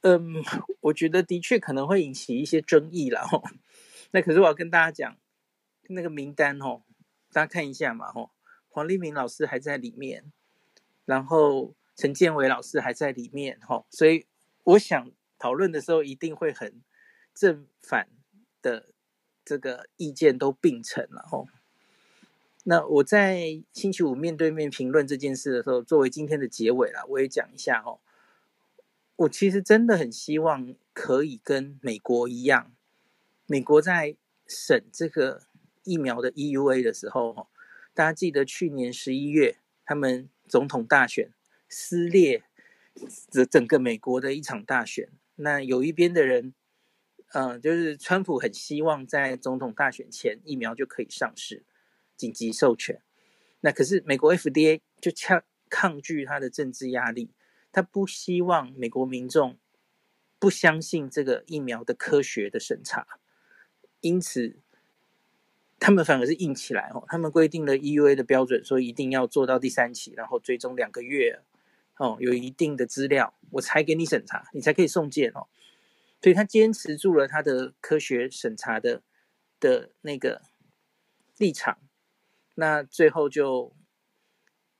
[0.00, 0.42] 嗯，
[0.80, 3.42] 我觉得的确可能会引起一些争议了吼。
[4.12, 5.16] 那可是我要跟大家讲，
[5.88, 6.82] 那个名单哦，
[7.32, 8.30] 大家看一下嘛吼，
[8.68, 10.32] 黄立明老师还在里面，
[11.04, 14.26] 然后陈建伟老师还在里面吼，所以
[14.64, 16.82] 我想讨论的时候一定会很
[17.34, 18.08] 正反
[18.60, 18.90] 的
[19.44, 21.48] 这个意见都并存了吼。
[22.64, 27.98] 那我在星期五面对面评论这件事的时候，作为今天的结尾啦，我也讲一下哦。
[29.16, 32.72] 我其实真的很希望可以跟美国一样，
[33.46, 35.42] 美国在审这个
[35.82, 37.48] 疫苗的 EUA 的时候，
[37.94, 41.32] 大家记得去年十一月他们总统大选
[41.66, 42.42] 撕裂
[43.30, 45.08] 整整个美国的一场大选。
[45.36, 46.52] 那有一边的人，
[47.32, 51.64] 嗯，就是川普很希望在总统大选前疫苗就可以上市。
[52.18, 53.00] 紧急授权，
[53.62, 57.30] 那可是美国 FDA 就抗抗拒他的政治压力，
[57.72, 59.58] 他不希望美国民众
[60.38, 63.06] 不相信这个疫苗的科学的审查，
[64.02, 64.60] 因此
[65.84, 71.40] 他们反而是硬起来哦，他们规定了 EUA 的标准，说一定要做到第三期，然后追踪两个月
[71.96, 75.48] 哦，有一定的资料，我才给你审查，你才可以送件哦，
[76.22, 79.02] 所以他坚持住了他的科学审查的
[79.58, 80.42] 的那个
[81.36, 81.78] 立场。
[82.54, 83.72] 那最后就，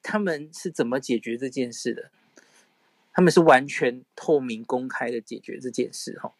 [0.04, 2.12] 他们是怎么解决这件事的？
[3.12, 6.32] 他们是完全透明公开的解决这件事，哈。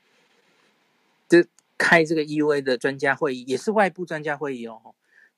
[1.29, 1.47] 这
[1.79, 4.95] 开这个 EUA 的专家会议也是外部专家会议哦。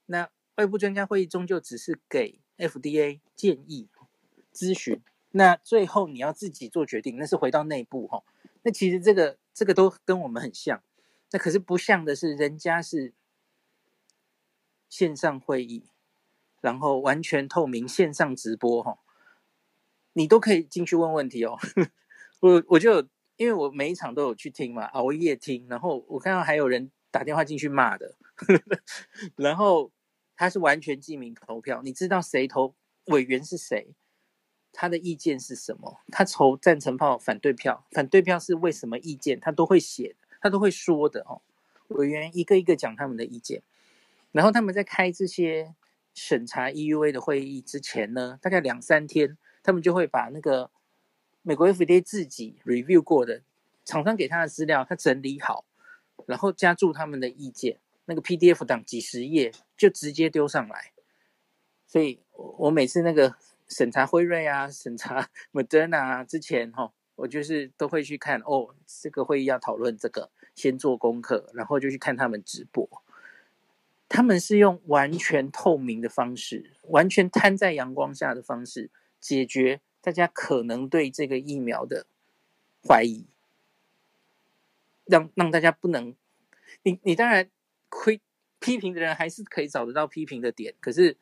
[0.06, 3.88] 那外部专家会议终究只是给 FDA 建议、
[4.52, 5.00] 咨询。
[5.30, 8.22] 那最后你要自己做决定，那是回到内部哈。
[8.62, 10.82] 那其实这个这个都跟我们很像，
[11.32, 13.12] 那可是不像的是，人家是。
[14.86, 15.86] 线上会议，
[16.60, 18.98] 然后完全透明线上直播哈，
[20.12, 21.58] 你都可以进去问问题哦。
[22.38, 28.14] 我我就因为我每一场都有去听嘛，熬夜听，然后我看到还有人打电话进去骂的，
[29.36, 29.90] 然后
[30.36, 32.74] 他是完全记名投票，你知道谁投
[33.06, 33.94] 委员是谁，
[34.72, 41.42] 他的意见是什么，他投赞成票、反对票，反对票是为什么意见，他都会写，他都会说的哦。
[41.88, 43.62] 委员一个一个讲他们的意见。
[44.32, 45.74] 然后他们在开这些
[46.12, 50.70] 审查 EUA 的会议之前呢，大概两三天，他们就会把那个
[51.46, 53.42] 美国 FDA 自己 review 过的
[53.84, 55.66] 厂商给他的资料，他整理好，
[56.24, 60.92] 然后加注他们的意见，那个 PDF 档几十页就直接丢上来。
[61.86, 63.36] 所以我每次那个
[63.68, 72.88] 审查辉瑞啊、审查 Moderna 啊之前哈，我就是都会去看哦，这个会议要讨论这个，先做功课，然后就去看他们直播。
[74.08, 78.90] 他们是用完全透明的方式，完全摊在阳光下的方式
[79.20, 82.04] 解决大家可能对这个疫苗的
[82.86, 83.24] 怀疑，
[85.06, 86.14] 让让大家不能，
[86.82, 87.48] 你你当然
[87.88, 88.20] 亏
[88.58, 91.16] 批评的人还是可以找得到批评的点，可是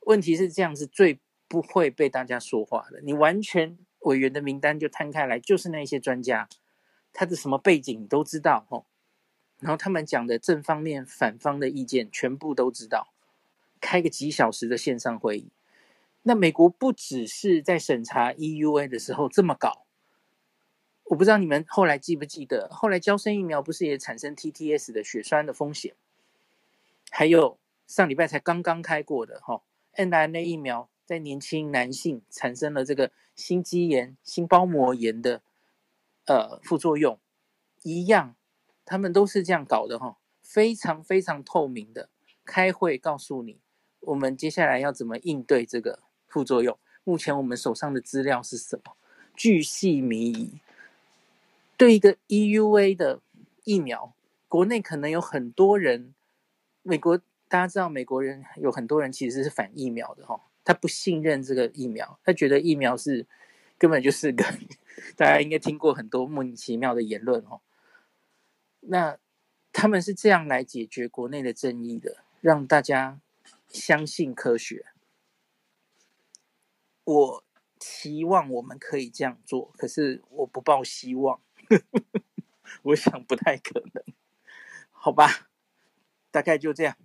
[0.00, 1.18] 问题是这样是最
[1.48, 3.00] 不会被大家说话的。
[3.00, 6.50] 你完全委员的名单就摊开来，就是那些专家，
[7.14, 8.84] 他的什么背景都知道哦。
[9.58, 13.14] 然后他们讲的正方面、反方的意见全部都知道，
[13.80, 15.50] 开个几小时的线上会议。
[16.28, 19.86] 那美国不只是在审查 EUA 的时候这么搞，
[21.04, 25.94] 我不知道你们后来记不记得，后来娇生疫苗不是也产生 TTS 的血栓的风险？
[27.10, 29.62] 还有上礼拜才刚刚开过的哈
[29.94, 35.40] ，mRNA 疫苗在年轻男性产生了这个心肌炎、心包膜炎的
[36.26, 37.18] 呃副作用，
[37.82, 38.36] 一样。
[38.84, 42.10] 他们都是这样搞的哈，非常非常透明的，
[42.44, 43.62] 开会告诉你，
[44.00, 46.78] 我们接下来要怎么应对这个副作用。
[47.04, 48.96] 目前我们手上的资料是什么？
[49.34, 50.60] 巨细靡遗。
[51.76, 53.20] 对一个 EUA 的
[53.64, 54.12] 疫苗，
[54.48, 56.12] 国内可能有很多人，
[56.82, 57.16] 美国
[57.48, 63.24] 大家知道，美国人有很多人其实是反疫苗的哈，他不信任这个疫苗，他觉得疫苗是
[63.78, 64.44] 根本就是个，
[65.16, 67.60] 大家应该听过很多莫名其妙的言论哦。
[68.80, 69.16] 那
[69.72, 73.20] 他们是这样来解决国内的争议的，让大家
[73.68, 74.86] 相信科学。
[77.08, 77.44] 我
[77.78, 81.40] 期望我们可以这样做，可是我不抱希望，
[82.82, 84.04] 我想不太可能。
[84.90, 85.48] 好吧，
[86.30, 86.98] 大概就这样。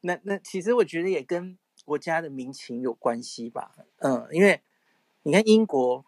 [0.00, 3.72] 那那其实我觉得也跟国家的民情有关系吧。
[3.98, 4.62] 嗯，因为
[5.24, 6.06] 你看英国、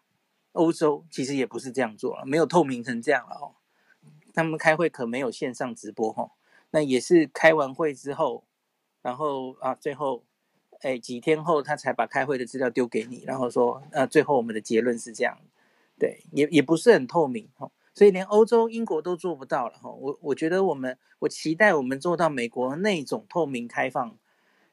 [0.53, 3.53] 欧洲其实也不是这样做了，没有透明成这样了哦。
[4.33, 6.31] 他们开会可没有线上直播哈，
[6.71, 8.45] 那也是开完会之后，
[9.03, 10.23] 然后啊，最后，
[10.83, 15.37] 哎，几天后他才把开会的资料丢给你，然后说，呃，最后我们的结论是这样，
[15.97, 19.89] 对，也也不是很透明哈，所以连欧洲、英国都做不到了哈。
[19.89, 24.17] 我我觉得我们，我期待我们做到美国那种透明开放，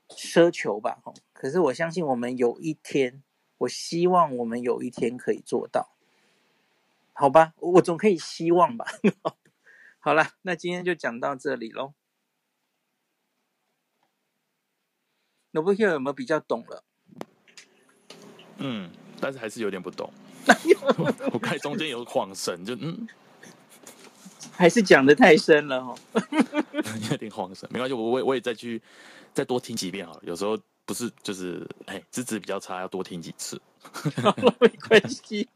[0.08, 1.14] 奢求吧哈。
[1.32, 3.22] 可是我相信我们有一天，
[3.58, 5.90] 我希望我们有一天可以做到，
[7.12, 7.54] 好吧？
[7.58, 8.84] 我总可以希望吧。
[10.00, 11.92] 好了，那今天就讲到这里喽。
[15.52, 16.84] Nobuhiro 有没有比较懂了？
[18.58, 18.90] 嗯，
[19.20, 20.12] 但是还是有点不懂。
[21.32, 23.08] 我看中间有晃神，就嗯，
[24.52, 25.98] 还是讲的太深了哦。
[27.10, 28.80] 有点晃神，没关系，我我我也再去
[29.32, 30.20] 再多听几遍好了。
[30.24, 33.60] 有时候不是就是哎，资质比较差，要多听几次。
[34.60, 35.48] 没关系。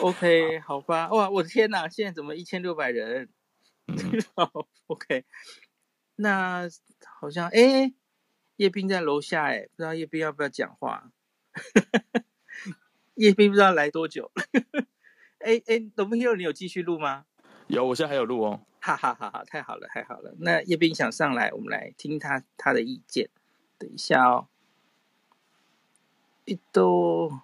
[0.00, 1.08] OK，好吧。
[1.10, 3.28] 哇，我的天哪，现在怎么一千六百人？
[4.34, 5.24] 好，OK。
[6.16, 6.68] 那
[7.20, 7.92] 好像哎，
[8.56, 11.10] 叶斌在楼下哎，不知道叶斌要不要讲话？
[13.14, 14.30] 叶斌不知道来多久。
[15.38, 17.26] 哎哎，Nobuhiro，你有继续录吗？
[17.68, 18.60] 有，我现在还有录哦。
[18.80, 20.34] 哈哈哈哈，太好了，太好了。
[20.38, 23.30] 那叶斌想上来，我们来听他他的意见。
[23.78, 24.48] 等一下哦。
[26.44, 27.40] 一都。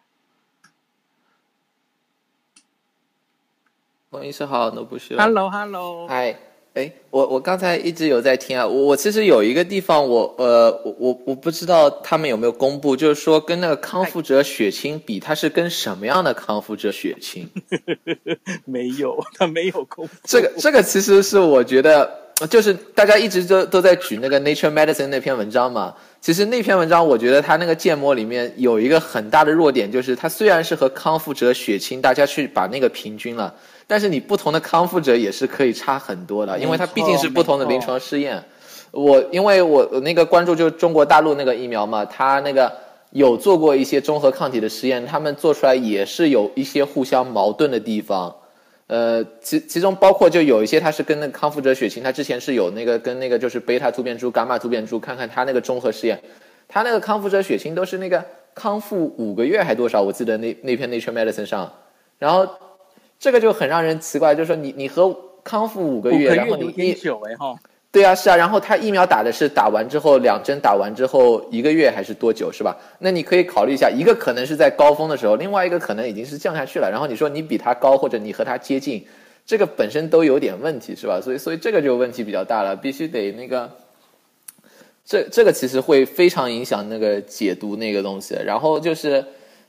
[4.11, 5.17] 王医师好，Nobuhiro。
[5.17, 6.09] Hello，Hello。
[6.09, 6.37] 嗨，
[6.75, 17.51] 哎，我我刚才一直有在听啊，我我其实有一个地方我呃我我我不知道他们有没有公布，就是说跟那个康复者血清比，它是跟什么样的康复者血清？
[18.65, 20.13] 没有，他没有公布。
[20.23, 22.09] 这个这个其实是我觉得，
[22.49, 25.95] 就是大家一直都都在举那个 Nature Medicine 那篇文章嘛。
[26.21, 33.53] 其实那篇文章，我觉得它那个建模里面有一个很大的弱点，就是它虽然是和康复者血清大家去把那个平均了。
[33.91, 38.41] 但是你不同的康复者也是可以差很多的，因为它毕竟是不同的临床试验。
[38.93, 42.73] 我因为我那个关注就是中国大陆那个疫苗嘛，它那个
[43.11, 48.33] 有做过一些综合抗体的实验，他们做出来也是有一些互相矛盾的地方。
[48.87, 56.23] 呃，其其中包括就有一些它是跟那个康复者血清，它之前是有那个跟那个就是贝塔突变株、伽马突变株，看看它那个综合试验，
[56.69, 58.25] 它那个康复者血清都是那个
[58.55, 60.01] 康复五个月还多少？
[60.01, 61.73] 我记得那那篇 Nature Medicine 上，
[62.21, 62.49] 然后。
[63.21, 65.15] 这个就很让人奇怪，就是说你你和
[65.45, 66.97] 康复五个月，然后你你
[67.93, 72.77] 对啊是啊，然后他疫苗打的是打完之后两针打完之后一个月还是多久是吧？
[73.01, 76.89] 那你可以考虑一下，一个可能是在高峰的时候，另外一个可能已经是降下去了。
[76.89, 79.05] 然后你说你比他高或者你和他接近，
[79.45, 81.21] 这个本身都有点问题，是吧？
[81.21, 83.69] 所以所以这个就问题比较大了，必须得那个，
[85.05, 88.37] 这这个其实会非常影响那个解读那个东西。
[88.47, 89.25] 然后就是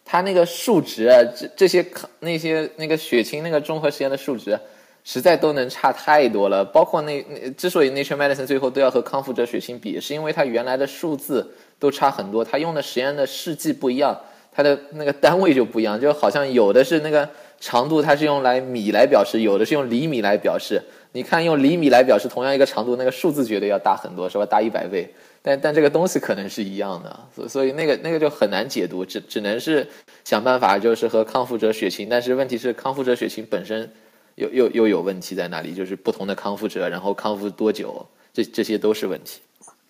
[0.06, 1.86] 它那个数值，这这些
[2.20, 4.60] 那些那个血清那个综合实验的数值。
[5.04, 14.16] 实在都能差太多了，包括那那之所以 Nature Medicine 最后都要和康复者血清比，是因为它原来的数字都差很多，它用的实验的试剂不一样，
[14.52, 17.28] 它的那个单位就不一样，就好像有的是那个
[17.60, 20.80] 长度，它是用来米来表示，有的是用厘米来表示。
[21.14, 24.46] 你看用厘米来表示同样一个长度，那个数字绝对要大很多，是吧？
[24.46, 25.12] 大一百倍。
[25.42, 29.88] 但但这个东西可能是一样的，所所以那个那个就很难解读，只只能是
[30.24, 33.92] 想办法就是和康复者血清，但是问题是康复者血清本身。
[34.36, 35.74] 又又又有问题在哪里？
[35.74, 39.42] 就是不同的康复者，然后康复多久，这这些都是问题。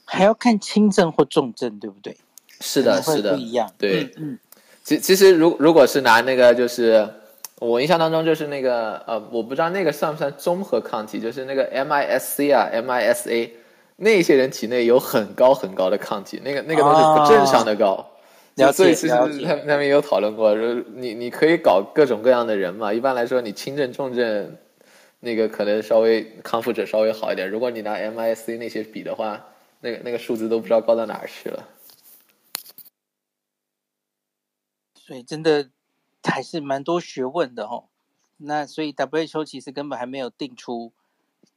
[0.03, 2.17] 还要看轻症或重症，对不对？
[2.59, 3.71] 是的，是的，不一样。
[3.77, 4.39] 对，嗯，嗯。
[4.83, 7.07] 其其实，如如果是拿那个，就是
[7.59, 13.49] 我印象当中，就是那个呃，我不知道那个算不算综合抗体，就是那个 MISC 啊，MISA，
[14.01, 17.93] 那些人体内有很高很高的抗体，那个那个东西不正常的高。
[17.93, 18.07] 哦
[18.73, 22.93] 所以其实他们他们也有讨论过，说你你可以搞各种各样的人嘛。
[22.93, 24.57] 一般来说，你轻症重症
[25.21, 27.49] 那个可能稍微康复者稍微好一点。
[27.49, 29.47] 如果你拿 MIC 那些比的话，
[29.79, 31.69] 那个那个数字都不知道高到哪儿去了。
[34.95, 35.69] 所以真的
[36.23, 37.85] 还是蛮多学问的哦。
[38.37, 40.91] 那所以 WHO 其实根本还没有定出，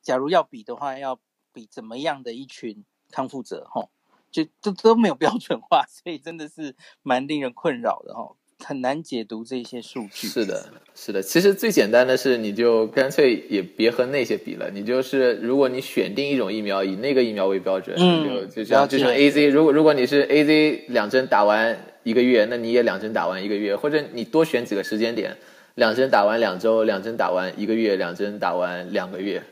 [0.01, 1.19] 假如要比的话，要
[1.55, 3.89] 比怎么样的一群康复者哦。
[4.35, 6.75] 就都都没有标准化， 所以真的是
[7.05, 10.27] 蛮令人困扰的哈，很难解读这些数据。
[10.27, 11.23] 是的，是的。
[11.23, 14.69] 其实最简单的是，你就干脆也别和那些比了。
[14.73, 25.37] 你就是，如果你选定一种疫苗，以那个疫苗为标准，嗯，就就像就像 AZ，如果如果你是 AZ 两针打完一个月，那你也两针打完一个月，或者你多选几个时间点，
[25.77, 29.45] 两针打完两周，两针打完一个月，两针打完两个月。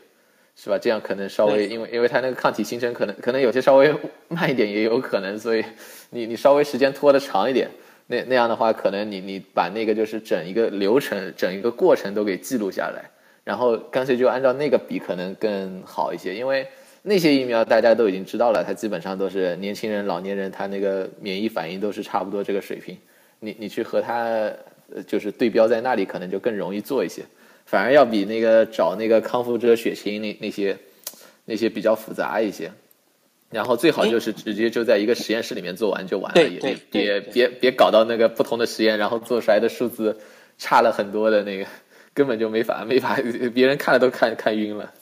[0.55, 0.77] 是吧？
[0.77, 3.93] 这样可能稍微，因为因为它那个抗体形成可能可能有些稍微
[4.27, 5.63] 慢一点，也有可能，所以
[6.11, 7.69] 你你稍微时间拖得长一点，
[8.07, 13.09] 那那样的话，可能你你把那个就是整一个流程、整一个过程都给记录下来，
[13.43, 16.35] 然后干脆就按照那个比，可能更好一些。
[16.35, 16.67] 因为
[17.01, 22.97] 那些疫苗大家都已经知道了，它基本上都是年轻人、老年人，他那个免疫反应都是差不多这个水平。
[23.39, 24.49] 你你去和它
[25.05, 27.23] 就是对标在那里，可能就更容易做一些。
[27.65, 30.77] 反而要比那个找那个康复者血清那那些
[31.45, 32.71] 那些比较复杂一些，
[33.49, 40.19] 然后最好就是直接就在一个实验室里面做完就完了，也别别别搞到那个不同的实验，然后做出来的数字
[40.57, 41.65] 差了很多的那个，
[42.13, 43.17] 根本就没法没法，
[43.53, 44.93] 别人看了都看看晕了。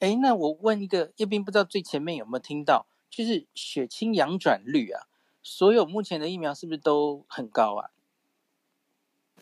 [0.00, 5.02] 哎，那我问一个，叶斌不知道最前面有没有听到，就是血清阳转率啊，
[5.42, 7.90] 所有目前的疫苗是不是都很高啊？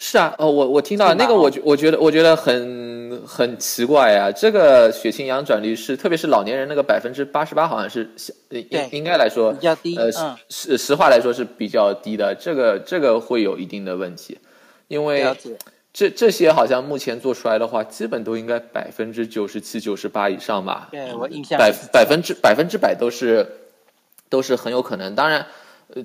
[0.04, 4.32] 是啊，哦，我我听到那个我，我我觉得我觉得很很奇怪啊。
[4.32, 8.10] 这个血清阳转率是，特别是老年人那个百分之八十八，好像是
[8.50, 9.96] 应应该来说比较低。
[9.96, 10.10] 呃，
[10.48, 12.34] 实实话来说是比较低的。
[12.34, 14.36] 这个这个会有一定的问题，
[14.88, 15.24] 因为
[15.92, 20.88] 这这些好像目前做出来的话，基本都应该百分之九十七、九十八以上吧。
[20.90, 23.46] 对，我印象百百分之百分之百都是
[24.28, 25.14] 都是很有可能。
[25.14, 25.46] 当然，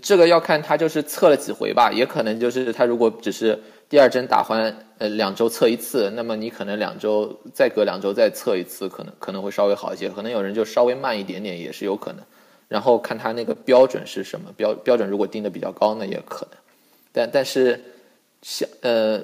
[0.03, 3.59] 这个要看他就是测了几回吧，也可能就是他如果只是。
[3.89, 10.09] 第二针打完，呃，两周测一次，那么你可能两周再隔两周再测一次，可能可能会稍微好一些。
[10.09, 12.21] 可能有人就稍微慢一点点，也是有可能。
[12.67, 16.57] 然后看他那个标准是什么标标准，如果定的比较高，那也可能。
[17.13, 17.81] 但但是，
[18.41, 19.23] 像呃，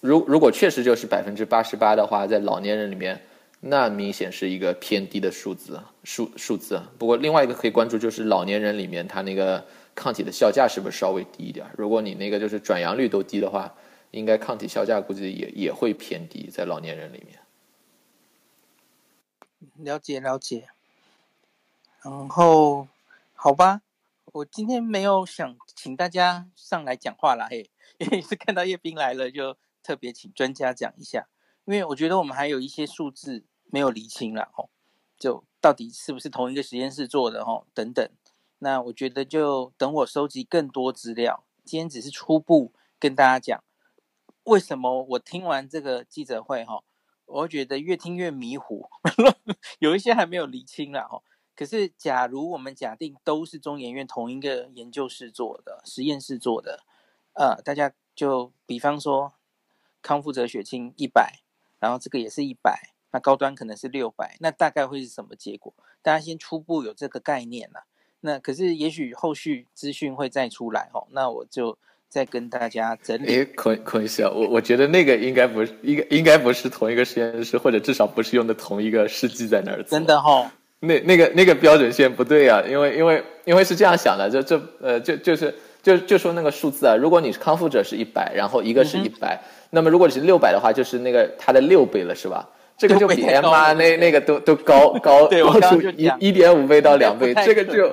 [0.00, 3.20] 如如果确实就是百分之八十八的话，在老年人里面，
[3.60, 6.82] 那明显是一个偏低的数字数数字。
[6.98, 11.64] 不过另外一个可以关注就是老年人里面他那个抗体的效价是不是稍微低一点？
[11.76, 13.72] 如果你那个就是转阳率都低的话。
[14.10, 17.40] 应该抗体效价估计也也会偏低，在老年人里面。
[19.74, 20.68] 了解了解。
[22.02, 22.88] 然后，
[23.34, 23.82] 好吧，
[24.32, 31.28] 我今天没有想请大家上来讲话啦，嘿，因为是看到叶斌来了，就特别请专家讲一下。
[31.66, 34.70] 因为我觉得我们还有一些数字没有厘清了，吼，
[35.18, 38.10] 就到底是不是同一个实验室做的，吼，等等。
[38.60, 43.62] 那我觉得就等我收集更多资料，今天只是初步跟大家讲。
[44.44, 46.82] 为什么我听完这个记者会哈，
[47.26, 48.88] 我觉得越听越迷糊，
[49.78, 51.22] 有一些还没有厘清了哈。
[51.54, 56.84] 可是，假如我们假定都是中研院同一个研究室做的实验室做的，
[57.34, 59.34] 呃，大家就比方说
[60.00, 61.40] 康复者血清一百，
[61.78, 65.74] 然后这个也是一百，那高端可能是六百，那大概会是什么结果？
[66.00, 67.84] 大家先初步有这个概念了。
[68.20, 71.78] 那可是也许后续资讯会再出来哈，那我就。
[72.10, 73.26] 再跟大家整理。
[73.28, 79.96] 诶，孔孔医师啊，我我觉得那个应该不是，应该应该不是同一个实验室，或者至少不是用的同一个试剂在那儿做。
[79.96, 80.50] 真的哈、哦？
[80.80, 92.48] 那那个那个标准线不对啊，因为因为因为是这样想的，就这呃就就是就就说那个数字啊，如果你是康复者是一百，然后一个是一百、嗯，那么如果你是六百的话，就是那个它的六倍了，是吧？
[92.80, 97.92] 这个就比 mRNA 那个都都高 高高出一一点五倍到两倍，这个就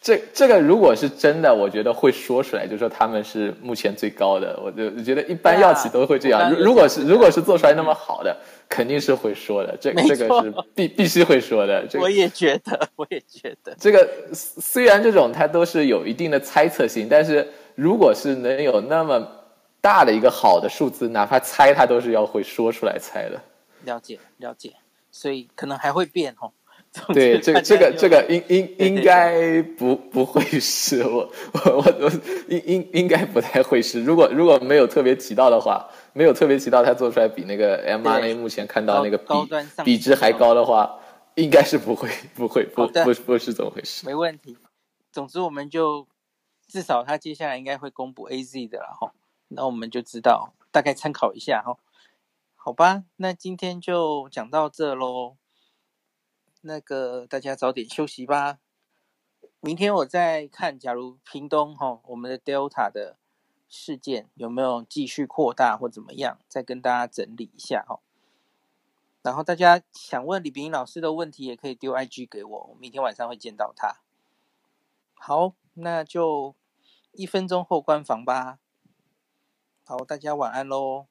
[0.00, 4.56] 这这个如果是真的，我觉得会说出来，就说他们是目前最高的。
[4.64, 6.48] 我就觉得一般药企都会这样。
[6.52, 8.36] 如如果是如果是做出来那么好的，
[8.68, 9.76] 肯定是会说的。
[9.80, 11.84] 这个这个是必必须会说的。
[11.88, 13.74] 这个、我也觉得，我也觉得。
[13.80, 19.26] 这个虽然这种它都是有一定的猜测性，但是如果是能有那么
[19.80, 23.40] 大的一个好的数字，哪怕猜它都是要会说出来猜的。
[23.84, 24.76] 了解了解，
[25.10, 26.52] 所以可能还会变哦。
[27.14, 32.10] 对，这个这个这个应应应该不不会是我我我我
[32.48, 34.02] 应应应该不太会是。
[34.02, 40.98] 如果如果没有特别提到的话，没有特别提到它做出来比那个 mRNA 目前看到那个比比值还高的话，
[41.36, 44.04] 应该是不会不会不不不，不是怎么回事。
[44.04, 44.58] 没问题。
[45.12, 46.08] 总之，我们就
[46.66, 49.12] 至少他接下来应该会公布 AZ 的了哈，
[49.46, 51.76] 那我们就知道大概参考一下哈。
[52.70, 55.36] 好吧，那今天就讲到这喽。
[56.60, 58.60] 那个大家早点休息吧。
[59.58, 63.18] 明天我再看，假如屏东哈、我们的 Delta 的
[63.68, 67.98] 事件有没有继续扩大或怎么样，再跟大家整理一下哈、哦。
[69.22, 73.96] 然后大家想问李炳老师的问题，也可以丢 IG 给我，我明天晚上会见到他。
[75.14, 76.54] 好，那就
[77.10, 78.60] 一分钟后关房吧。
[79.84, 81.08] 好，大家晚安喽。